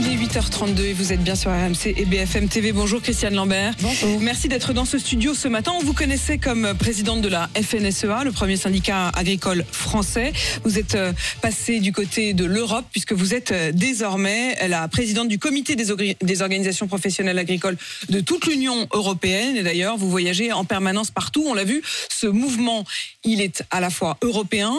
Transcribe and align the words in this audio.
Il 0.00 0.06
est 0.06 0.14
8h32 0.14 0.80
et 0.84 0.92
vous 0.92 1.12
êtes 1.12 1.24
bien 1.24 1.34
sur 1.34 1.50
RMC 1.50 1.92
et 1.96 2.04
BFM 2.04 2.48
TV. 2.48 2.70
Bonjour 2.70 3.02
Christiane 3.02 3.34
Lambert. 3.34 3.74
Bonjour. 3.80 4.20
Merci 4.20 4.46
d'être 4.46 4.72
dans 4.72 4.84
ce 4.84 4.96
studio 4.96 5.34
ce 5.34 5.48
matin. 5.48 5.72
On 5.74 5.82
vous 5.82 5.92
connaissait 5.92 6.38
comme 6.38 6.72
présidente 6.78 7.20
de 7.20 7.28
la 7.28 7.50
FNSEA, 7.60 8.22
le 8.22 8.30
premier 8.30 8.56
syndicat 8.56 9.08
agricole 9.08 9.64
français. 9.72 10.32
Vous 10.62 10.78
êtes 10.78 10.94
euh, 10.94 11.12
passée 11.42 11.80
du 11.80 11.92
côté 11.92 12.32
de 12.32 12.44
l'Europe 12.44 12.84
puisque 12.92 13.12
vous 13.12 13.34
êtes 13.34 13.50
euh, 13.50 13.72
désormais 13.72 14.68
la 14.68 14.86
présidente 14.86 15.26
du 15.26 15.40
comité 15.40 15.74
des 15.74 16.42
organisations 16.42 16.86
professionnelles 16.86 17.38
agricoles 17.38 17.76
de 18.08 18.20
toute 18.20 18.46
l'Union 18.46 18.86
européenne. 18.92 19.56
Et 19.56 19.64
d'ailleurs, 19.64 19.96
vous 19.96 20.10
voyagez 20.10 20.52
en 20.52 20.64
permanence 20.64 21.10
partout. 21.10 21.44
On 21.48 21.54
l'a 21.54 21.64
vu, 21.64 21.82
ce 22.08 22.28
mouvement, 22.28 22.84
il 23.24 23.40
est 23.40 23.64
à 23.72 23.80
la 23.80 23.90
fois 23.90 24.16
européen, 24.22 24.72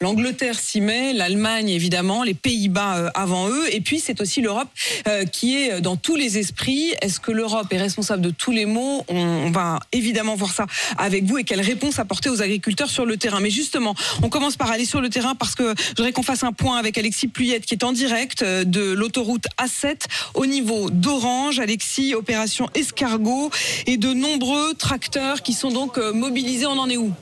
l'Angleterre 0.00 0.58
s'y 0.58 0.80
met, 0.80 1.12
l'Allemagne 1.12 1.68
évidemment, 1.68 2.22
les 2.22 2.34
Pays-Bas 2.34 2.96
euh, 2.96 3.10
avant 3.14 3.48
eux, 3.50 3.64
et 3.70 3.80
puis 3.80 3.97
c'est 4.00 4.20
aussi 4.20 4.40
l'Europe 4.40 4.68
euh, 5.06 5.24
qui 5.24 5.56
est 5.56 5.80
dans 5.80 5.96
tous 5.96 6.16
les 6.16 6.38
esprits. 6.38 6.92
Est-ce 7.00 7.20
que 7.20 7.32
l'Europe 7.32 7.66
est 7.72 7.78
responsable 7.78 8.22
de 8.22 8.30
tous 8.30 8.50
les 8.50 8.66
maux? 8.66 9.04
On, 9.08 9.50
va 9.50 9.80
évidemment 9.92 10.34
voir 10.34 10.52
ça 10.52 10.66
avec 10.98 11.24
vous 11.24 11.38
et 11.38 11.44
quelle 11.44 11.60
réponse 11.60 11.98
apporter 11.98 12.28
aux 12.28 12.42
agriculteurs 12.42 12.90
sur 12.90 13.06
le 13.06 13.16
terrain. 13.16 13.40
Mais 13.40 13.50
justement, 13.50 13.94
on 14.22 14.28
commence 14.28 14.56
par 14.56 14.70
aller 14.70 14.84
sur 14.84 15.00
le 15.00 15.08
terrain 15.08 15.34
parce 15.34 15.54
que 15.54 15.74
je 15.78 15.88
voudrais 15.90 16.12
qu'on 16.12 16.22
fasse 16.22 16.42
un 16.42 16.52
point 16.52 16.76
avec 16.76 16.98
Alexis 16.98 17.28
Pluyette 17.28 17.64
qui 17.64 17.74
est 17.74 17.84
en 17.84 17.92
direct 17.92 18.42
euh, 18.42 18.64
de 18.64 18.92
l'autoroute 18.92 19.46
A7 19.58 20.04
au 20.34 20.46
niveau 20.46 20.90
d'Orange. 20.90 21.60
Alexis, 21.60 22.14
opération 22.14 22.68
escargot 22.74 23.50
et 23.86 23.96
de 23.96 24.12
nombreux 24.12 24.74
tracteurs 24.74 25.42
qui 25.42 25.52
sont 25.52 25.70
donc 25.70 25.98
euh, 25.98 26.12
mobilisés. 26.12 26.66
On 26.66 26.78
en 26.78 26.88
est 26.88 26.96
où? 26.96 27.12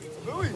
Oui, 0.41 0.49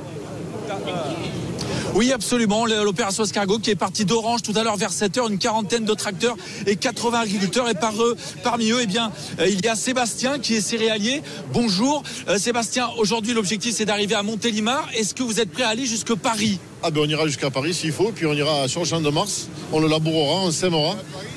absolument. 2.13 2.67
L'opération 2.67 3.25
Escargot 3.25 3.59
qui 3.59 3.71
est 3.71 3.77
partie 3.77 4.05
d'Orange 4.05 4.43
tout 4.43 4.53
à 4.57 4.63
l'heure 4.63 4.77
vers 4.77 4.93
7 4.93 5.19
heures, 5.19 5.29
une 5.29 5.39
quarantaine 5.39 5.85
de 5.85 5.95
tracteurs 5.95 6.37
et 6.67 6.77
80 6.77 7.21
agriculteurs. 7.21 7.69
Et 7.69 7.75
par 7.75 8.01
eux, 8.03 8.17
parmi 8.43 8.71
eux, 8.71 8.83
eh 8.83 8.99
euh, 9.41 9.49
il 9.49 9.65
y 9.65 9.69
a 9.69 9.75
Sébastien 9.75 10.39
qui 10.39 10.55
est 10.55 10.61
céréalier. 10.61 11.23
Bonjour. 11.53 12.03
Euh, 12.29 12.39
Sébastien, 12.39 12.89
aujourd'hui, 12.99 13.35
l'objectif, 13.35 13.75
c'est 13.75 13.85
d'arriver 13.85 14.15
à 14.15 14.23
Montélimar. 14.23 14.89
Est-ce 14.95 15.15
que 15.15 15.23
vous 15.23 15.41
êtes 15.41 15.51
prêt 15.51 15.63
à 15.63 15.69
aller 15.69 15.87
jusque 15.87 16.15
Paris? 16.15 16.59
Ah 16.83 16.91
ben 16.91 17.03
on 17.05 17.09
ira 17.09 17.27
jusqu'à 17.27 17.51
Paris 17.51 17.75
s'il 17.75 17.93
faut, 17.93 18.11
puis 18.15 18.25
on 18.27 18.33
ira 18.33 18.67
sur 18.67 18.81
le 18.81 18.87
champ 18.87 19.03
de 19.03 19.11
Mars, 19.11 19.49
on 19.71 19.81
le 19.81 19.89
labourera, 19.89 20.45
on 20.45 20.51
sèmera, 20.51 20.97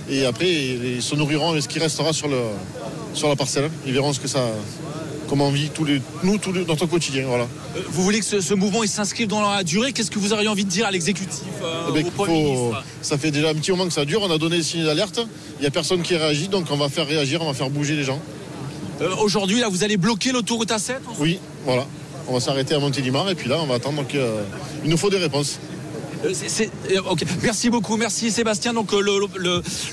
et 0.10 0.26
après 0.26 0.50
ils 0.50 1.04
se 1.04 1.16
nourriront 1.16 1.52
avec 1.52 1.64
ce 1.64 1.68
qui 1.68 1.80
restera 1.80 2.14
sur 2.14 2.30
la 2.30 3.36
parcelle. 3.36 3.70
Ils 3.86 3.92
verront 3.92 4.14
ce 4.14 4.22
que 4.22 4.30
ça, 4.30 4.40
comment 5.34 5.48
on 5.48 5.52
vit 5.52 5.70
tous 5.70 5.84
les, 5.84 6.00
nous, 6.22 6.38
tous 6.38 6.54
les, 6.54 6.64
dans 6.64 6.74
notre 6.74 6.86
quotidien. 6.86 7.26
Voilà. 7.26 7.46
Euh, 7.76 7.80
vous 7.90 8.04
voulez 8.04 8.20
que 8.20 8.40
ce, 8.40 8.54
mouvement 8.54 8.86
s'inscrive 8.86 9.28
dans 9.28 9.42
la 9.42 9.64
durée? 9.64 9.92
Qu'est-ce 9.92 10.12
que 10.12 10.20
vous 10.20 10.32
auriez 10.32 10.48
envie 10.48 10.64
de 10.64 10.70
dire 10.70 10.86
à 10.86 10.92
l'exécutif 10.92 11.42
euh, 11.64 11.90
eh 11.90 12.04
ben, 12.04 12.06
Ça 13.02 13.18
fait 13.18 13.32
déjà 13.32 13.50
un 13.50 13.56
petit 13.56 13.72
moment 13.72 13.88
que 13.88 13.94
ça 13.94 14.06
dure. 14.06 14.22
On 14.22 14.30
a 14.30 14.38
donné 14.38 14.58
des 14.58 14.64
signes 14.64 14.86
d'alerte. 14.86 15.26
Il 15.58 15.62
n'y 15.62 15.66
a 15.66 15.72
personne 15.72 16.04
qui 16.04 16.16
réagit, 16.16 16.50
donc 16.50 16.68
on 16.70 16.78
va 16.78 16.88
faire 16.88 17.08
réagir, 17.08 17.42
on 17.42 17.48
va 17.48 17.56
faire 17.56 17.72
bouger 17.72 17.96
les 17.96 18.04
gens. 18.04 18.20
Euh, 19.02 19.10
aujourd'hui, 19.24 19.60
là, 19.60 19.70
vous 19.70 19.84
allez 19.84 19.98
bloquer 19.98 20.32
l'autoroute 20.32 20.70
A7 20.70 20.98
Oui, 21.18 21.40
voilà. 21.66 21.88
On 22.28 22.36
va 22.36 22.40
s'arrêter 22.40 22.76
à 22.76 22.80
Montélimar 22.80 23.28
et 23.32 23.34
puis 23.34 23.50
là, 23.50 23.58
on 23.60 23.66
va 23.66 23.74
attendre. 23.74 24.04
Donc, 24.04 24.16
il 24.84 24.90
nous 24.92 24.98
faut 24.98 25.10
des 25.10 25.18
réponses. 25.18 25.58
Merci 27.42 27.72
beaucoup, 27.72 27.98
merci 27.98 28.30
Sébastien. 28.30 28.74
Donc 28.74 28.92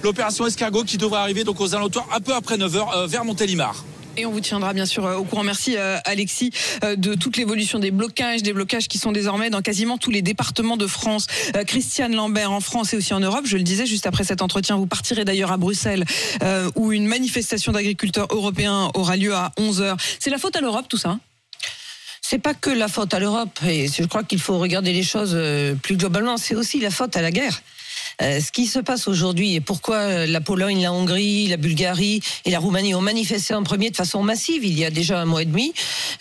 l'opération 0.03 0.47
Escargot 0.47 0.85
qui 0.85 0.99
devrait 0.99 1.21
arriver 1.21 1.45
donc 1.45 1.61
aux 1.63 1.75
alentours 1.75 2.07
un 2.15 2.21
peu 2.21 2.35
après 2.35 2.59
9h 2.59 3.09
vers 3.09 3.25
Montélimar. 3.25 3.85
Et 4.21 4.27
on 4.27 4.33
vous 4.33 4.41
tiendra 4.41 4.75
bien 4.75 4.85
sûr 4.85 5.07
euh, 5.07 5.17
au 5.17 5.25
courant. 5.25 5.45
Merci 5.45 5.79
euh, 5.79 5.97
Alexis 6.05 6.51
euh, 6.85 6.95
de 6.95 7.15
toute 7.15 7.39
l'évolution 7.39 7.79
des 7.79 7.91
blocages, 7.91 8.43
des 8.43 8.53
blocages 8.53 8.87
qui 8.87 8.99
sont 8.99 9.13
désormais 9.13 9.49
dans 9.49 9.63
quasiment 9.63 9.97
tous 9.97 10.11
les 10.11 10.21
départements 10.21 10.77
de 10.77 10.87
France. 10.87 11.27
Christiane 11.67 12.15
Lambert 12.15 12.53
en 12.53 12.61
France 12.61 12.93
et 12.93 12.99
aussi 12.99 13.15
en 13.15 13.21
Europe, 13.21 13.47
je 13.47 13.57
le 13.57 13.63
disais 13.63 13.87
juste 13.87 14.07
après 14.07 14.25
cet 14.25 14.43
entretien, 14.43 14.77
vous 14.77 14.87
partirez 14.87 15.25
d'ailleurs 15.25 15.53
à 15.53 15.57
Bruxelles 15.57 16.05
où 16.75 16.93
une 16.93 17.07
manifestation 17.07 17.73
d'agriculteurs 17.73 18.29
européens 18.31 18.91
aura 18.93 19.17
lieu 19.17 19.35
à 19.35 19.53
11h. 19.59 19.97
C'est 20.19 20.31
la 20.31 20.37
faute 20.37 20.55
à 20.57 20.61
l'Europe 20.61 20.87
tout 20.89 20.99
ça 20.99 21.19
c'est 22.23 22.39
pas 22.39 22.55
que 22.55 22.71
la 22.71 22.87
faute 22.87 23.13
à 23.13 23.19
l'Europe, 23.19 23.59
et 23.67 23.89
je 23.89 24.05
crois 24.05 24.23
qu'il 24.23 24.39
faut 24.39 24.57
regarder 24.59 24.93
les 24.93 25.03
choses 25.03 25.37
plus 25.83 25.97
globalement, 25.97 26.37
c'est 26.37 26.55
aussi 26.55 26.79
la 26.79 26.93
faute 26.93 27.17
à 27.17 27.23
la 27.23 27.33
guerre. 27.33 27.61
Euh, 28.23 28.41
ce 28.41 28.53
qui 28.53 28.67
se 28.67 28.79
passe 28.79 29.09
aujourd'hui 29.09 29.55
et 29.55 29.61
pourquoi 29.61 29.97
euh, 29.97 30.27
la 30.27 30.41
Pologne, 30.41 30.83
la 30.83 30.93
Hongrie, 30.93 31.47
la 31.47 31.57
Bulgarie 31.57 32.21
et 32.45 32.51
la 32.51 32.59
Roumanie 32.59 32.95
ont 32.95 33.01
manifesté 33.01 33.55
en 33.55 33.63
premier 33.63 33.91
de 33.91 33.97
façon 33.97 34.23
massive 34.23 34.65
il 34.65 34.79
y 34.79 34.85
a 34.85 34.91
déjà 34.91 35.21
un 35.21 35.25
mois 35.25 35.43
et 35.43 35.47
demi. 35.47 35.73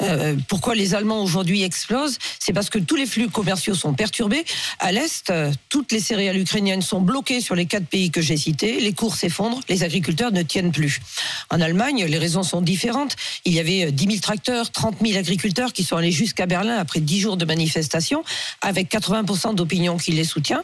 Euh, 0.01 0.35
pourquoi 0.47 0.75
les 0.75 0.95
Allemands 0.95 1.21
aujourd'hui 1.21 1.63
explosent 1.63 2.17
C'est 2.39 2.53
parce 2.53 2.69
que 2.69 2.79
tous 2.79 2.95
les 2.95 3.05
flux 3.05 3.27
commerciaux 3.27 3.75
sont 3.75 3.93
perturbés. 3.93 4.45
À 4.79 4.91
l'Est, 4.91 5.31
toutes 5.69 5.91
les 5.91 5.99
céréales 5.99 6.37
ukrainiennes 6.37 6.81
sont 6.81 7.01
bloquées 7.01 7.41
sur 7.41 7.55
les 7.55 7.65
quatre 7.65 7.85
pays 7.85 8.11
que 8.11 8.21
j'ai 8.21 8.37
cités. 8.37 8.79
Les 8.79 8.93
cours 8.93 9.16
s'effondrent, 9.16 9.59
les 9.67 9.83
agriculteurs 9.83 10.31
ne 10.31 10.41
tiennent 10.41 10.71
plus. 10.71 11.01
En 11.49 11.59
Allemagne, 11.59 12.05
les 12.05 12.17
raisons 12.17 12.43
sont 12.43 12.61
différentes. 12.61 13.16
Il 13.45 13.53
y 13.53 13.59
avait 13.59 13.91
10 13.91 14.05
000 14.05 14.17
tracteurs, 14.19 14.71
30 14.71 14.97
000 15.05 15.17
agriculteurs 15.17 15.73
qui 15.73 15.83
sont 15.83 15.97
allés 15.97 16.11
jusqu'à 16.11 16.45
Berlin 16.45 16.77
après 16.77 17.01
10 17.01 17.19
jours 17.19 17.37
de 17.37 17.45
manifestation, 17.45 18.23
avec 18.61 18.91
80% 18.91 19.55
d'opinion 19.55 19.97
qui 19.97 20.11
les 20.11 20.23
soutient, 20.23 20.63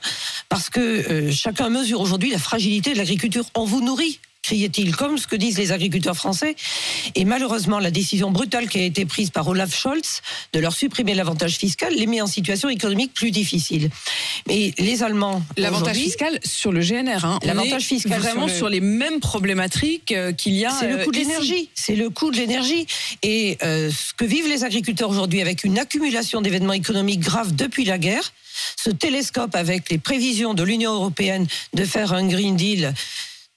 parce 0.50 0.70
que 0.70 1.25
chacun 1.32 1.70
mesure 1.70 2.02
aujourd'hui 2.02 2.32
la 2.32 2.40
fragilité 2.40 2.94
de 2.94 2.98
l'agriculture. 2.98 3.46
On 3.56 3.66
vous 3.66 3.82
nourrit 3.82 4.20
criait-il, 4.46 4.96
comme 4.96 5.18
ce 5.18 5.26
que 5.26 5.36
disent 5.36 5.58
les 5.58 5.72
agriculteurs 5.72 6.16
français. 6.16 6.56
Et 7.16 7.26
malheureusement, 7.26 7.80
la 7.80 7.90
décision 7.90 8.30
brutale 8.30 8.70
qui 8.70 8.78
a 8.78 8.84
été 8.84 9.06
prise 9.06 9.32
par 9.32 9.48
Olaf 9.48 9.76
Scholz 9.76 10.22
de 10.54 10.60
leur 10.60 10.74
supprimer 10.74 11.16
l'avantage 11.16 11.58
fiscal 11.58 11.94
les 11.96 12.06
met 12.06 12.22
en 12.22 12.28
situation 12.28 12.70
économique 12.70 13.14
plus 13.14 13.32
difficile. 13.32 13.90
Mais 14.48 14.74
les 14.78 15.02
Allemands. 15.02 15.44
L'avantage 15.58 15.98
fiscal 15.98 16.40
sur 16.44 16.72
le 16.72 16.82
GNR. 16.82 17.26
Hein. 17.26 17.40
L'avantage 17.44 17.84
fiscal 17.84 18.20
vraiment 18.20 18.48
sur, 18.48 18.70
les 18.70 18.82
mêmes 18.82 19.20
problématiques 19.20 20.12
euh, 20.12 20.32
qu'il 20.32 20.54
y 20.54 20.66
a. 20.66 20.72
C'est 20.72 20.90
le 20.90 21.04
coût 21.04 21.12
de 21.12 21.18
euh, 21.18 21.22
l'énergie. 21.22 21.70
C'est 21.74 21.96
le 21.96 22.10
coût 22.12 22.30
de 22.30 22.38
l'énergie. 22.38 22.86
Et 23.24 23.58
euh, 23.64 23.90
ce 23.90 24.14
que 24.14 24.26
vivent 24.26 24.48
les 24.48 24.64
agriculteurs 24.64 25.10
aujourd'hui 25.10 25.42
avec 25.42 25.64
une 25.64 25.80
accumulation 25.80 26.42
d'événements 26.42 26.74
économiques 26.74 27.22
graves 27.22 27.56
depuis 27.56 27.86
la 27.86 27.98
guerre 27.98 28.32
ce 28.78 28.90
télescope 28.90 29.54
avec 29.54 29.90
les 29.90 29.98
prévisions 29.98 30.54
de 30.54 30.64
l'Union 30.64 30.94
européenne 30.94 31.46
de 31.74 31.84
faire 31.84 32.14
un 32.14 32.26
Green 32.26 32.56
Deal 32.56 32.94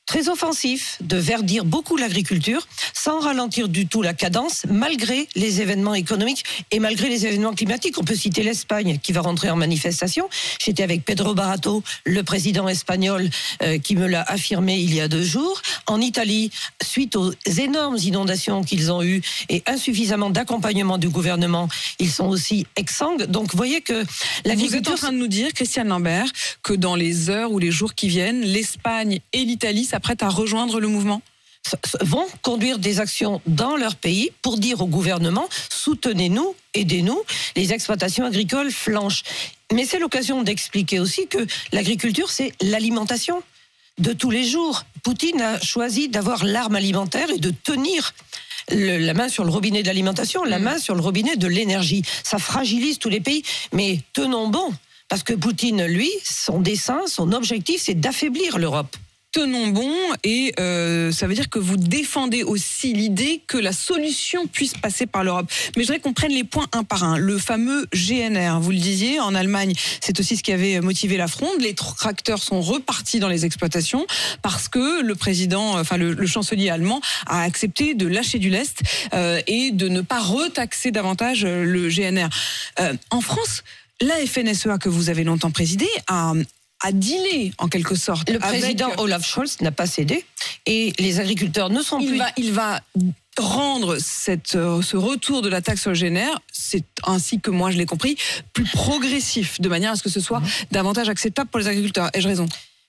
très 0.09 0.31
offensif 0.31 0.97
de 1.03 1.19
verdir 1.19 1.67
beaucoup 1.67 1.99
l'agriculture 1.99 2.67
sans 2.95 3.21
ralentir 3.21 3.69
du 3.69 3.87
tout 3.87 4.01
la 4.01 4.15
cadence 4.15 4.65
malgré 4.71 5.29
les 5.37 5.61
événements 5.61 5.95
économiques 5.95 6.45
et 6.71 6.81
malgré 6.81 7.11
les 7.11 7.27
événements 7.27 7.53
climatiques. 7.53 7.99
On 7.99 8.05
peut 8.05 8.15
citer 8.15 8.43
l'Espagne 8.43 8.99
qui 9.03 9.13
va 9.13 9.21
rentrer 9.21 9.51
en 9.51 9.57
manifestation. 9.57 10.31
J'étais 10.65 10.83
avec 10.83 11.05
Pedro 11.05 11.35
Barato, 11.35 11.83
le 12.07 12.23
président 12.23 12.67
espagnol, 12.69 13.29
euh, 13.63 13.79
qui 13.79 13.97
me 13.97 14.07
l'a 14.07 14.23
affirmé 14.23 14.79
il 14.79 14.95
y 14.95 15.01
a 15.03 15.09
deux 15.09 15.23
jours. 15.23 15.61
En 15.87 16.01
Italie, 16.01 16.51
suite 16.83 17.15
aux 17.15 17.33
énormes 17.59 17.99
inondations 17.99 18.65
qu'ils 18.65 18.91
ont 18.91 19.03
eues 19.03 19.21
et 19.51 19.63
insuffisamment 19.67 20.31
d'accompagnement 20.31 20.97
du 20.97 21.11
gouvernement, 21.11 21.69
ils 21.99 22.11
sont 22.11 22.29
aussi 22.29 22.67
exsangues. 22.77 23.25
Donc, 23.25 23.51
vous 23.53 23.59
voyez 23.59 23.83
que 23.83 24.05
l'agriculture... 24.47 24.69
Vous 24.69 24.77
êtes 24.77 24.89
en 24.89 24.97
train 24.97 25.13
de 25.13 25.19
nous 25.19 25.29
dire, 25.29 25.53
Christiane 25.53 25.89
Lambert, 25.89 26.31
que 26.63 26.73
dans 26.73 26.97
les 26.97 27.29
heures 27.29 27.53
ou 27.53 27.59
les 27.59 27.71
jours 27.71 27.95
qui 27.95 28.09
viennent, 28.09 28.41
l'Espagne 28.41 29.21
et 29.35 29.45
l'Italie, 29.45 29.85
prête 30.01 30.23
à 30.23 30.29
rejoindre 30.29 30.81
le 30.81 30.89
mouvement 30.89 31.23
vont 32.01 32.27
conduire 32.43 32.79
des 32.79 33.01
actions 33.01 33.41
dans 33.47 33.77
leur 33.77 33.97
pays 33.97 34.31
pour 34.43 34.59
dire 34.59 34.81
au 34.81 34.87
gouvernement 34.87 35.49
soutenez-nous, 35.71 36.55
aidez-nous, 36.75 37.21
les 37.57 37.73
exploitations 37.73 38.25
agricoles 38.25 38.71
flanchent. 38.71 39.23
Mais 39.73 39.85
c'est 39.85 39.99
l'occasion 39.99 40.43
d'expliquer 40.43 40.99
aussi 40.99 41.27
que 41.27 41.47
l'agriculture, 41.73 42.31
c'est 42.31 42.53
l'alimentation 42.63 43.43
de 43.99 44.13
tous 44.13 44.31
les 44.31 44.45
jours. 44.45 44.85
Poutine 45.03 45.41
a 45.41 45.61
choisi 45.61 46.09
d'avoir 46.09 46.45
l'arme 46.45 46.77
alimentaire 46.77 47.29
et 47.31 47.39
de 47.39 47.51
tenir 47.51 48.15
la 48.71 49.15
main 49.15 49.29
sur 49.29 49.45
le 49.45 49.51
robinet 49.51 49.83
de 49.83 49.89
l'alimentation, 49.89 50.45
la 50.45 50.59
mm. 50.59 50.63
main 50.63 50.79
sur 50.79 50.95
le 50.95 51.01
robinet 51.01 51.37
de 51.37 51.47
l'énergie. 51.47 52.03
Ça 52.23 52.39
fragilise 52.39 52.99
tous 52.99 53.09
les 53.09 53.21
pays. 53.21 53.43
Mais 53.73 53.99
tenons 54.13 54.49
bon, 54.49 54.73
parce 55.09 55.23
que 55.23 55.35
Poutine, 55.35 55.85
lui, 55.87 56.11
son 56.25 56.61
dessein, 56.61 57.01
son 57.07 57.33
objectif, 57.33 57.83
c'est 57.83 57.95
d'affaiblir 57.95 58.59
l'Europe 58.59 58.97
tenons 59.33 59.69
bon 59.69 59.93
et 60.25 60.55
euh, 60.59 61.13
ça 61.13 61.27
veut 61.27 61.35
dire 61.35 61.51
que 61.51 61.59
vous 61.59 61.77
défendez 61.77 62.43
aussi 62.43 62.93
l'idée 62.93 63.43
que 63.47 63.59
la 63.59 63.73
solution 63.73 64.47
puisse 64.47 64.75
passer 64.75 65.07
par 65.07 65.25
l'Europe. 65.25 65.51
Mais 65.77 65.83
je 65.83 65.89
voudrais 65.89 66.01
qu'on 66.01 66.13
prenne 66.13 66.33
les 66.33 66.45
points 66.45 66.67
un 66.73 66.85
par 66.85 67.05
un. 67.05 67.19
Le 67.19 67.39
fameux 67.39 67.87
GNR, 67.93 68.59
vous 68.61 68.71
le 68.71 68.79
disiez, 68.79 69.21
en 69.21 69.35
Allemagne, 69.35 69.75
c'est 70.01 70.19
aussi 70.19 70.37
ce 70.37 70.43
qui 70.43 70.53
avait 70.53 70.81
motivé 70.81 71.17
la 71.17 71.29
fronde. 71.29 71.61
Les 71.61 71.75
tracteurs 71.75 72.43
sont 72.43 72.61
repartis 72.61 73.21
dans 73.21 73.29
les 73.29 73.45
exploitations 73.45 74.07
parce 74.43 74.69
que 74.69 75.03
le 75.03 75.15
président, 75.15 75.79
enfin 75.79 75.97
le, 75.97 76.27
chancelier 76.27 76.71
allemand, 76.71 77.01
a 77.27 77.43
accepté 77.43 77.95
de 77.95 78.07
lâcher 78.07 78.39
du 78.39 78.51
lest 78.51 78.81
euh, 79.15 79.41
et 79.47 79.71
de 79.71 79.89
ne 79.89 80.01
pas 80.01 80.21
retaxer 80.21 80.91
davantage 80.91 81.45
le 81.45 81.89
GNR. 81.89 82.29
Euh, 82.81 82.95
en 83.11 83.21
France, 83.21 83.63
la 84.01 84.15
FNSEA 84.15 84.79
que 84.79 84.89
vous 84.89 85.11
avez 85.11 85.25
longtemps 85.25 85.51
présidée 85.51 85.89
a, 86.07 86.33
à 86.81 86.93
dealer 86.93 87.53
en 87.59 87.69
quelque 87.69 87.95
sorte. 87.95 88.29
Le 88.31 88.39
président 88.39 88.91
Olaf 88.99 89.27
Scholz 89.27 89.61
n'a 89.61 89.73
pas 89.73 89.87
cédé 89.87 90.25
et 90.67 90.93
les 90.99 91.21
agriculteurs 91.21 91.71
ne 91.71 91.83
sont 91.83 91.99
il 91.99 92.09
plus. 92.09 92.19
Va, 92.19 92.31
il 92.37 92.53
va 92.53 92.81
rendre 93.37 93.99
cette, 93.99 94.55
euh, 94.55 94.83
ce 94.83 94.97
retour 94.97 95.43
de 95.43 95.49
la 95.49 95.63
taxe 95.63 95.83
sur 95.83 95.91
le 95.91 95.97
GNR, 95.97 96.39
c'est 96.53 96.85
ainsi 97.05 97.41
que 97.41 97.51
moi 97.51 97.71
je 97.71 97.79
l'ai 97.79 97.87
compris, 97.87 98.17
plus 98.53 98.65
progressif, 98.65 99.61
de 99.61 99.69
manière 99.69 99.93
à 99.93 99.97
ce 99.97 100.03
que 100.03 100.09
ce 100.09 100.21
soit 100.21 100.43
davantage 100.71 101.09
acceptable 101.09 101.49
pour 101.49 101.61
les 101.61 101.69
agriculteurs. 101.69 102.11
Ai-je 102.15 102.29
raison? 102.29 102.47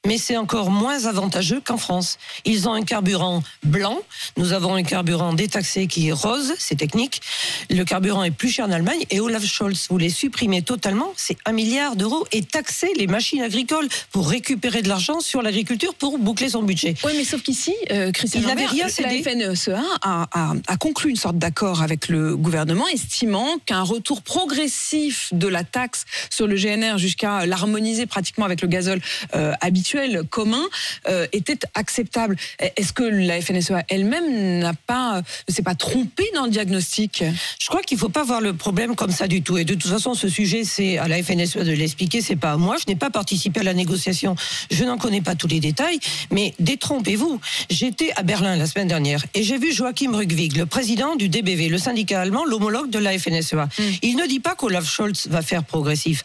Mais 0.08 0.18
c'est 0.18 0.38
encore 0.38 0.72
moins 0.72 1.06
avantageux 1.06 1.62
qu'en 1.66 1.78
France. 1.78 2.18
Ils 2.46 2.70
ont 2.70 2.74
un 2.74 2.84
carburant 2.84 3.44
blanc, 3.64 4.00
nous 4.38 4.54
avons 4.54 4.76
un 4.76 4.84
carburant 4.84 5.34
détaxé 5.34 5.88
qui 5.88 6.08
est 6.08 6.14
rose, 6.14 6.54
c'est 6.58 6.76
technique. 6.78 7.22
Le 7.70 7.84
carburant 7.84 8.24
est 8.24 8.32
plus 8.32 8.50
cher 8.50 8.66
en 8.66 8.72
Allemagne 8.72 9.04
et 9.10 9.20
Olaf 9.20 9.44
Scholz 9.46 9.88
voulait 9.90 10.10
supprimer 10.10 10.62
totalement, 10.62 11.12
c'est 11.18 11.38
un 11.46 11.52
milliard 11.52 11.98
d'euros 11.98 12.26
et 12.32 12.42
taxer 12.44 12.90
les 12.96 13.08
machines 13.08 13.42
agricoles 13.42 13.90
pour 14.12 14.30
récupérer 14.30 14.82
de 14.82 14.88
l'argent 14.88 15.20
sur 15.20 15.42
l'agriculture 15.42 15.94
pour 15.94 16.18
boucler 16.18 16.50
son 16.50 16.64
budget. 16.64 16.96
Oui, 17.04 17.12
mais 17.18 17.26
sauf 17.26 17.42
qu'ici, 17.44 17.76
euh, 17.92 18.12
Christian 18.14 18.40
Il 18.42 18.48
n'avait 18.48 18.68
rien 18.68 18.86
la 18.86 18.90
cédé. 18.92 19.22
FNSEA 19.22 19.82
a, 20.02 20.28
a- 20.32 20.54
a 20.66 20.78
conclu 20.78 21.10
une 21.10 21.18
sorte 21.18 21.38
d'accord 21.38 21.82
avec 21.82 22.08
le 22.08 22.38
gouvernement, 22.38 22.88
estimant 22.88 23.58
qu'un 23.66 23.84
retour 23.84 24.22
progressif 24.22 25.28
de 25.34 25.48
la 25.48 25.66
taxe 25.66 26.06
sur 26.30 26.48
le 26.48 26.56
GNR 26.56 26.98
jusqu'à 26.98 27.46
l'harmoniser 27.46 28.06
pratiquement 28.06 28.46
avec 28.46 28.62
le 28.62 28.70
gazole 28.70 29.02
euh, 29.36 29.54
habituel 29.60 29.89
commun 30.30 30.64
euh, 31.08 31.28
était 31.32 31.60
acceptable. 31.74 32.36
Est-ce 32.60 32.94
que 32.94 33.04
la 33.04 33.42
FNSEA 33.42 33.84
elle-même 33.90 34.60
n'a 34.60 34.74
pas, 34.74 35.18
euh, 35.18 35.22
ne 35.48 35.54
s'est 35.54 35.64
pas 35.64 35.76
trompée 35.76 36.30
dans 36.36 36.46
le 36.46 36.52
diagnostic? 36.52 37.24
Je 37.60 37.68
crois 37.68 37.82
qu'il 37.82 37.96
ne 37.98 38.00
faut 38.00 38.10
pas 38.10 38.24
voir 38.24 38.42
le 38.42 38.54
problème 38.54 38.96
comme 38.96 39.12
ça 39.12 39.28
du 39.28 39.42
tout. 39.42 39.58
Et 39.58 39.66
de 39.66 39.74
toute 39.74 39.92
façon, 39.92 40.14
ce 40.14 40.28
sujet, 40.28 40.64
c'est 40.64 40.98
à 40.98 41.08
la 41.08 41.22
FNSE 41.22 41.58
de 41.58 41.72
l'expliquer, 41.72 42.22
c'est 42.22 42.36
pas 42.36 42.54
à 42.54 42.58
moi. 42.58 42.78
Je 42.78 42.86
n'ai 42.88 42.96
pas 42.96 43.10
participé 43.10 43.60
à 43.62 43.64
la 43.64 43.74
négociation. 43.74 44.36
Je 44.72 44.84
n'en 44.84 44.98
connais 44.98 45.22
pas 45.22 45.36
tous 45.36 45.48
les 45.48 45.60
détails. 45.60 46.00
Mais 46.32 46.54
détrompez-vous. 46.60 47.40
J'étais 47.70 48.12
à 48.16 48.24
Berlin 48.24 48.56
la 48.56 48.68
semaine 48.68 48.88
dernière 48.88 49.24
et 49.34 49.44
j'ai 49.44 49.58
vu 49.58 49.74
Joachim 49.74 50.12
Rückwig, 50.16 50.58
le 50.58 50.66
président 50.66 51.16
du 51.16 51.30
DBV, 51.30 51.70
le 51.70 51.78
syndicat 51.78 52.22
allemand, 52.22 52.46
l'homologue 52.46 52.90
de 52.90 53.00
la 53.00 53.18
FNSEA. 53.18 53.68
Il 54.02 54.16
ne 54.16 54.28
dit 54.28 54.40
pas 54.40 54.56
qu'Olaf 54.56 54.86
Scholz 54.90 55.28
va 55.30 55.42
faire 55.42 55.64
progressif. 55.64 56.24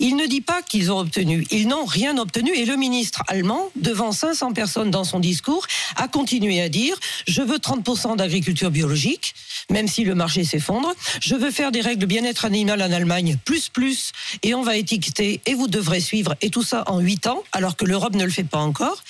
Il 0.00 0.16
ne 0.16 0.26
dit 0.26 0.40
pas 0.40 0.62
qu'ils 0.62 0.90
ont 0.92 0.98
obtenu. 0.98 1.46
Ils 1.50 1.68
n'ont 1.68 1.84
rien 1.84 2.16
obtenu. 2.18 2.52
Et 2.54 2.64
le 2.64 2.76
ministre 2.76 3.03
allemand, 3.28 3.70
devant 3.76 4.12
500 4.12 4.52
personnes 4.52 4.90
dans 4.90 5.04
son 5.04 5.20
discours, 5.20 5.66
a 5.96 6.08
continué 6.08 6.60
à 6.60 6.68
dire 6.68 6.96
je 7.26 7.42
veux 7.42 7.58
30% 7.58 8.16
d'agriculture 8.16 8.70
biologique, 8.70 9.34
même 9.70 9.88
si 9.88 10.04
le 10.04 10.14
marché 10.14 10.44
s'effondre. 10.44 10.92
Je 11.20 11.34
veux 11.34 11.50
faire 11.50 11.72
des 11.72 11.80
règles 11.80 12.06
bien-être 12.06 12.44
animal 12.44 12.82
en 12.82 12.92
Allemagne, 12.92 13.38
plus, 13.44 13.68
plus, 13.68 14.12
et 14.42 14.54
on 14.54 14.62
va 14.62 14.76
étiqueter, 14.76 15.40
et 15.46 15.54
vous 15.54 15.68
devrez 15.68 16.00
suivre, 16.00 16.34
et 16.40 16.50
tout 16.50 16.62
ça 16.62 16.84
en 16.86 17.00
8 17.00 17.26
ans, 17.26 17.42
alors 17.52 17.76
que 17.76 17.84
l'Europe 17.84 18.14
ne 18.14 18.24
le 18.24 18.30
fait 18.30 18.44
pas 18.44 18.58
encore. 18.58 19.02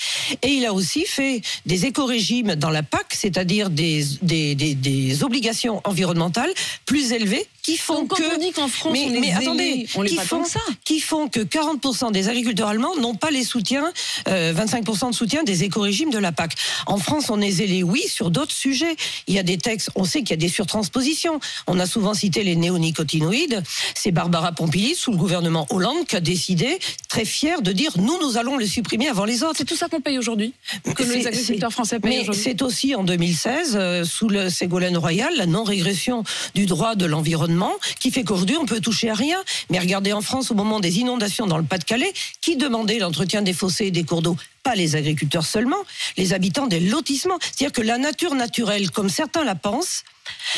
Et 0.43 0.49
il 0.49 0.67
a 0.67 0.73
aussi 0.73 1.05
fait 1.07 1.43
des 1.67 1.87
éco-régimes 1.87 2.55
dans 2.55 2.71
la 2.71 2.83
PAC, 2.83 3.15
c'est-à-dire 3.15 3.71
des, 3.71 4.05
des, 4.23 4.55
des 4.55 5.25
obligations 5.25 5.81
environnementales 5.85 6.53
plus 6.87 7.13
élevées 7.13 7.47
qui 7.65 7.79
font 7.79 8.01
Donc, 8.01 8.11
quand 8.11 8.17
que 8.17 8.35
on 8.35 8.39
dit 8.39 8.53
qu'en 8.53 8.69
France, 8.69 8.93
mais, 8.93 9.07
on 9.07 9.21
mais 9.21 9.33
attendez, 9.33 9.87
on 9.97 10.05
qui 10.05 10.17
pas 10.17 10.23
font, 10.23 10.45
ça. 10.45 10.61
qui 10.85 11.01
font 11.01 11.29
que 11.29 11.41
40% 11.41 12.13
des 12.13 12.29
agriculteurs 12.29 12.69
allemands 12.69 12.95
n'ont 12.97 13.15
pas 13.15 13.31
les 13.31 13.43
soutiens, 13.43 13.91
euh, 14.29 14.53
25% 14.53 15.11
de 15.11 15.15
soutien 15.15 15.43
des 15.45 15.65
éco-régimes 15.65 16.11
de 16.11 16.19
la 16.19 16.31
PAC. 16.31 16.53
En 16.87 16.99
France, 16.99 17.31
on 17.31 17.41
est 17.41 17.51
zélé, 17.51 17.83
oui, 17.83 18.03
sur 18.07 18.31
d'autres 18.31 18.53
sujets. 18.53 18.95
Il 19.29 19.35
y 19.35 19.39
a 19.39 19.43
des 19.43 19.57
textes, 19.57 19.91
on 19.95 20.05
sait 20.05 20.21
qu'il 20.21 20.31
y 20.31 20.35
a 20.35 20.37
des 20.37 20.51
surtranspositions. 20.51 21.41
On 21.67 21.81
a 21.81 21.87
souvent 21.87 22.13
cité 22.13 22.45
les 22.45 22.55
néonicotinoïdes. 22.55 23.63
C'est 23.95 24.13
Barbara 24.13 24.53
Pompili, 24.53 24.95
sous 24.95 25.13
le 25.13 25.17
gouvernement 25.17 25.67
Hollande, 25.71 26.07
qui 26.07 26.17
a 26.17 26.21
décidé, 26.21 26.79
très 27.09 27.25
fier, 27.25 27.63
de 27.63 27.73
dire 27.73 27.93
nous, 27.97 28.19
nous 28.21 28.37
allons 28.37 28.59
le 28.59 28.67
supprimer 28.67 29.09
avant 29.09 29.25
les 29.25 29.43
autres. 29.43 29.55
C'est 29.57 29.65
tout 29.65 29.77
ça 29.77 29.89
qu'on 29.89 30.03
paye 30.03 30.19
aujourd'hui 30.19 30.53
Que 30.95 31.03
les 31.03 31.27
agriculteurs 31.27 31.73
français 31.73 31.99
payent 31.99 32.11
Mais 32.11 32.21
aujourd'hui 32.21 32.43
c'est 32.45 32.61
aussi 32.61 32.95
en 32.95 33.05
2016, 33.05 33.75
euh, 33.75 34.05
sous 34.05 34.29
le 34.29 34.51
Ségolène 34.51 34.99
Royal, 34.99 35.33
la 35.35 35.47
non-régression 35.47 36.25
du 36.55 36.67
droit 36.67 36.95
de 36.95 37.07
l'environnement, 37.07 37.54
qui 38.01 38.11
fait 38.11 38.25
qu'aujourd'hui 38.25 38.57
on 38.57 38.67
peut 38.67 38.81
toucher 38.81 39.11
à 39.11 39.15
rien. 39.15 39.39
Mais 39.71 39.79
regardez 39.79 40.13
en 40.13 40.21
France, 40.21 40.51
au 40.51 40.55
moment 40.55 40.81
des 40.81 40.99
inondations 40.99 41.47
dans 41.47 41.59
le 41.59 41.65
Pas-de-Calais, 41.65 42.13
qui 42.41 42.57
demandait 42.57 42.99
l'entretien 42.99 43.43
des 43.43 43.53
fossés 43.53 43.87
et 43.87 43.91
des 43.91 44.05
cours 44.05 44.23
d'eau? 44.23 44.37
Pas 44.63 44.75
les 44.75 44.97
agriculteurs 44.97 45.45
seulement, 45.45 45.77
les 46.17 46.33
habitants 46.33 46.67
des 46.67 46.81
lotissements. 46.81 47.39
C'est-à-dire 47.41 47.73
que 47.73 47.83
la 47.83 47.99
nature 47.99 48.35
naturelle, 48.35 48.91
comme 48.91 49.09
certains 49.09 49.45
la 49.45 49.55
pensent, 49.55 50.05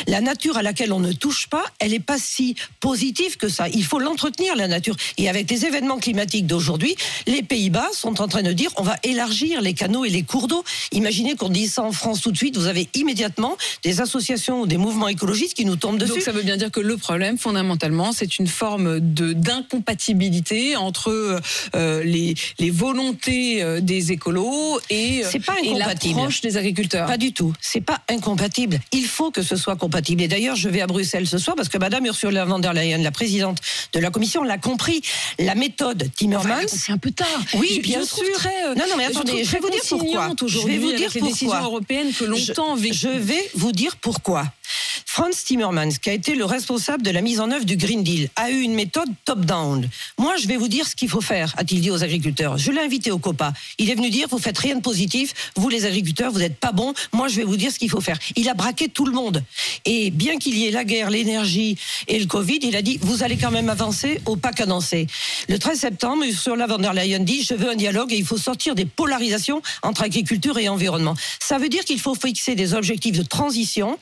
la 0.07 0.21
nature 0.21 0.57
à 0.57 0.61
laquelle 0.61 0.93
on 0.93 0.99
ne 0.99 1.11
touche 1.13 1.47
pas, 1.47 1.65
elle 1.79 1.91
n'est 1.91 1.99
pas 1.99 2.17
si 2.19 2.55
positive 2.79 3.37
que 3.37 3.49
ça. 3.49 3.67
Il 3.69 3.83
faut 3.83 3.99
l'entretenir, 3.99 4.55
la 4.55 4.67
nature. 4.67 4.95
Et 5.17 5.29
avec 5.29 5.49
les 5.49 5.65
événements 5.65 5.97
climatiques 5.97 6.47
d'aujourd'hui, 6.47 6.95
les 7.25 7.43
Pays-Bas 7.43 7.89
sont 7.93 8.21
en 8.21 8.27
train 8.27 8.43
de 8.43 8.53
dire 8.53 8.71
on 8.77 8.83
va 8.83 8.97
élargir 9.03 9.61
les 9.61 9.73
canaux 9.73 10.05
et 10.05 10.09
les 10.09 10.23
cours 10.23 10.47
d'eau. 10.47 10.63
Imaginez 10.91 11.35
qu'on 11.35 11.49
dise 11.49 11.73
ça 11.73 11.83
en 11.83 11.91
France 11.91 12.21
tout 12.21 12.31
de 12.31 12.37
suite, 12.37 12.57
vous 12.57 12.67
avez 12.67 12.87
immédiatement 12.93 13.57
des 13.83 14.01
associations 14.01 14.61
ou 14.61 14.67
des 14.67 14.77
mouvements 14.77 15.07
écologistes 15.07 15.55
qui 15.55 15.65
nous 15.65 15.75
tombent 15.75 15.97
dessus. 15.97 16.13
Donc 16.13 16.21
ça 16.21 16.31
veut 16.31 16.43
bien 16.43 16.57
dire 16.57 16.71
que 16.71 16.79
le 16.79 16.97
problème, 16.97 17.37
fondamentalement, 17.37 18.11
c'est 18.13 18.39
une 18.39 18.47
forme 18.47 18.99
d'incompatibilité 18.99 20.75
entre 20.75 21.41
euh, 21.75 22.03
les, 22.03 22.35
les 22.59 22.69
volontés 22.69 23.61
euh, 23.61 23.81
des 23.81 24.11
écolos 24.11 24.79
et, 24.89 25.23
et 25.63 25.73
l'approche 25.73 26.41
des 26.41 26.57
agriculteurs. 26.57 27.07
Pas 27.07 27.17
du 27.17 27.33
tout. 27.33 27.53
C'est 27.59 27.81
pas 27.81 27.99
incompatible. 28.09 28.79
Il 28.91 29.05
faut 29.05 29.31
que 29.31 29.41
ce 29.41 29.56
soit 29.57 29.75
compatible. 29.75 30.21
Et 30.21 30.27
d'ailleurs, 30.27 30.55
je 30.55 30.69
vais 30.69 30.81
à 30.81 30.87
Bruxelles 30.87 31.27
ce 31.27 31.37
soir 31.37 31.55
parce 31.55 31.69
que 31.69 31.77
Madame 31.77 32.05
Ursula 32.05 32.45
von 32.45 32.59
der 32.59 32.73
Leyen, 32.73 32.99
la 32.99 33.11
présidente 33.11 33.59
de 33.93 33.99
la 33.99 34.09
Commission, 34.09 34.43
l'a 34.43 34.57
compris. 34.57 35.01
La 35.39 35.55
méthode 35.55 36.09
Timmermans. 36.15 36.67
c'est 36.67 36.91
un 36.91 36.97
peu 36.97 37.11
tard. 37.11 37.27
Oui, 37.55 37.69
Je- 37.75 37.81
bien 37.81 37.99
je 38.01 38.05
sûr. 38.05 38.23
Très, 38.35 38.65
euh, 38.65 38.75
Non, 38.75 38.83
non, 38.89 38.97
mais 38.97 39.05
attendez, 39.05 39.43
je 39.43 39.51
vais 39.51 39.59
vous 39.59 39.69
dire 39.69 39.81
pourquoi. 39.89 40.29
Je 40.47 40.59
vais 40.67 40.77
vous 40.77 40.91
dire 40.93 40.99
les 41.13 41.19
pourquoi. 41.19 41.29
décisions 41.29 41.63
européennes 41.63 42.13
que 42.13 42.25
longtemps 42.25 42.75
je, 42.75 42.81
vécues. 42.83 42.95
je 42.95 43.09
vais 43.09 43.49
vous 43.55 43.71
dire 43.71 43.95
pourquoi. 43.97 44.45
Franz 45.05 45.43
Timmermans, 45.45 45.89
qui 46.01 46.09
a 46.09 46.13
été 46.13 46.35
le 46.35 46.45
responsable 46.45 47.01
de 47.01 47.09
la 47.09 47.21
mise 47.21 47.39
en 47.39 47.49
œuvre 47.51 47.65
du 47.65 47.75
Green 47.77 48.03
Deal, 48.03 48.29
a 48.35 48.51
eu 48.51 48.59
une 48.61 48.73
méthode 48.75 49.09
top-down. 49.25 49.87
Moi, 50.19 50.35
je 50.37 50.47
vais 50.47 50.57
vous 50.57 50.67
dire 50.67 50.87
ce 50.87 50.95
qu'il 50.95 51.09
faut 51.09 51.21
faire, 51.21 51.53
a-t-il 51.57 51.81
dit 51.81 51.89
aux 51.89 52.03
agriculteurs. 52.03 52.57
Je 52.57 52.71
l'ai 52.71 52.81
invité 52.81 53.09
au 53.11 53.17
COPA. 53.17 53.53
Il 53.79 53.89
est 53.89 53.95
venu 53.95 54.09
dire, 54.09 54.27
vous 54.29 54.37
faites 54.37 54.57
rien 54.57 54.75
de 54.75 54.81
positif, 54.81 55.33
vous 55.55 55.69
les 55.69 55.85
agriculteurs, 55.85 56.31
vous 56.31 56.39
n'êtes 56.39 56.57
pas 56.57 56.71
bons, 56.71 56.93
moi 57.13 57.27
je 57.29 57.35
vais 57.37 57.43
vous 57.45 57.57
dire 57.57 57.71
ce 57.71 57.79
qu'il 57.79 57.89
faut 57.89 58.01
faire. 58.01 58.19
Il 58.35 58.47
a 58.49 58.53
braqué 58.53 58.89
tout 58.89 59.05
le 59.05 59.11
monde. 59.11 59.43
Et 59.85 60.11
bien 60.11 60.37
qu'il 60.37 60.57
y 60.57 60.67
ait 60.67 60.71
la 60.71 60.83
guerre, 60.83 61.09
l'énergie 61.09 61.77
et 62.07 62.19
le 62.19 62.25
Covid, 62.25 62.59
il 62.61 62.75
a 62.75 62.81
dit, 62.81 62.99
vous 63.01 63.23
allez 63.23 63.37
quand 63.37 63.51
même 63.51 63.69
avancer 63.69 64.19
au 64.25 64.35
pas 64.35 64.51
cadencé. 64.51 65.07
Le 65.49 65.57
13 65.59 65.79
septembre, 65.79 66.23
Ursula 66.25 66.67
von 66.67 66.77
der 66.77 66.93
Leyen 66.93 67.19
dit, 67.19 67.43
je 67.43 67.53
veux 67.53 67.69
un 67.69 67.75
dialogue 67.75 68.11
et 68.13 68.17
il 68.17 68.25
faut 68.25 68.37
sortir 68.37 68.75
des 68.75 68.85
polarisations 68.85 69.61
entre 69.83 70.03
agriculture 70.03 70.57
et 70.57 70.69
environnement. 70.69 71.15
Ça 71.39 71.57
veut 71.57 71.69
dire 71.69 71.83
qu'il 71.85 71.99
faut 71.99 72.15
fixer 72.15 72.55
des 72.55 72.73
objectifs 72.73 73.17
de 73.17 73.23
transition. 73.23 73.97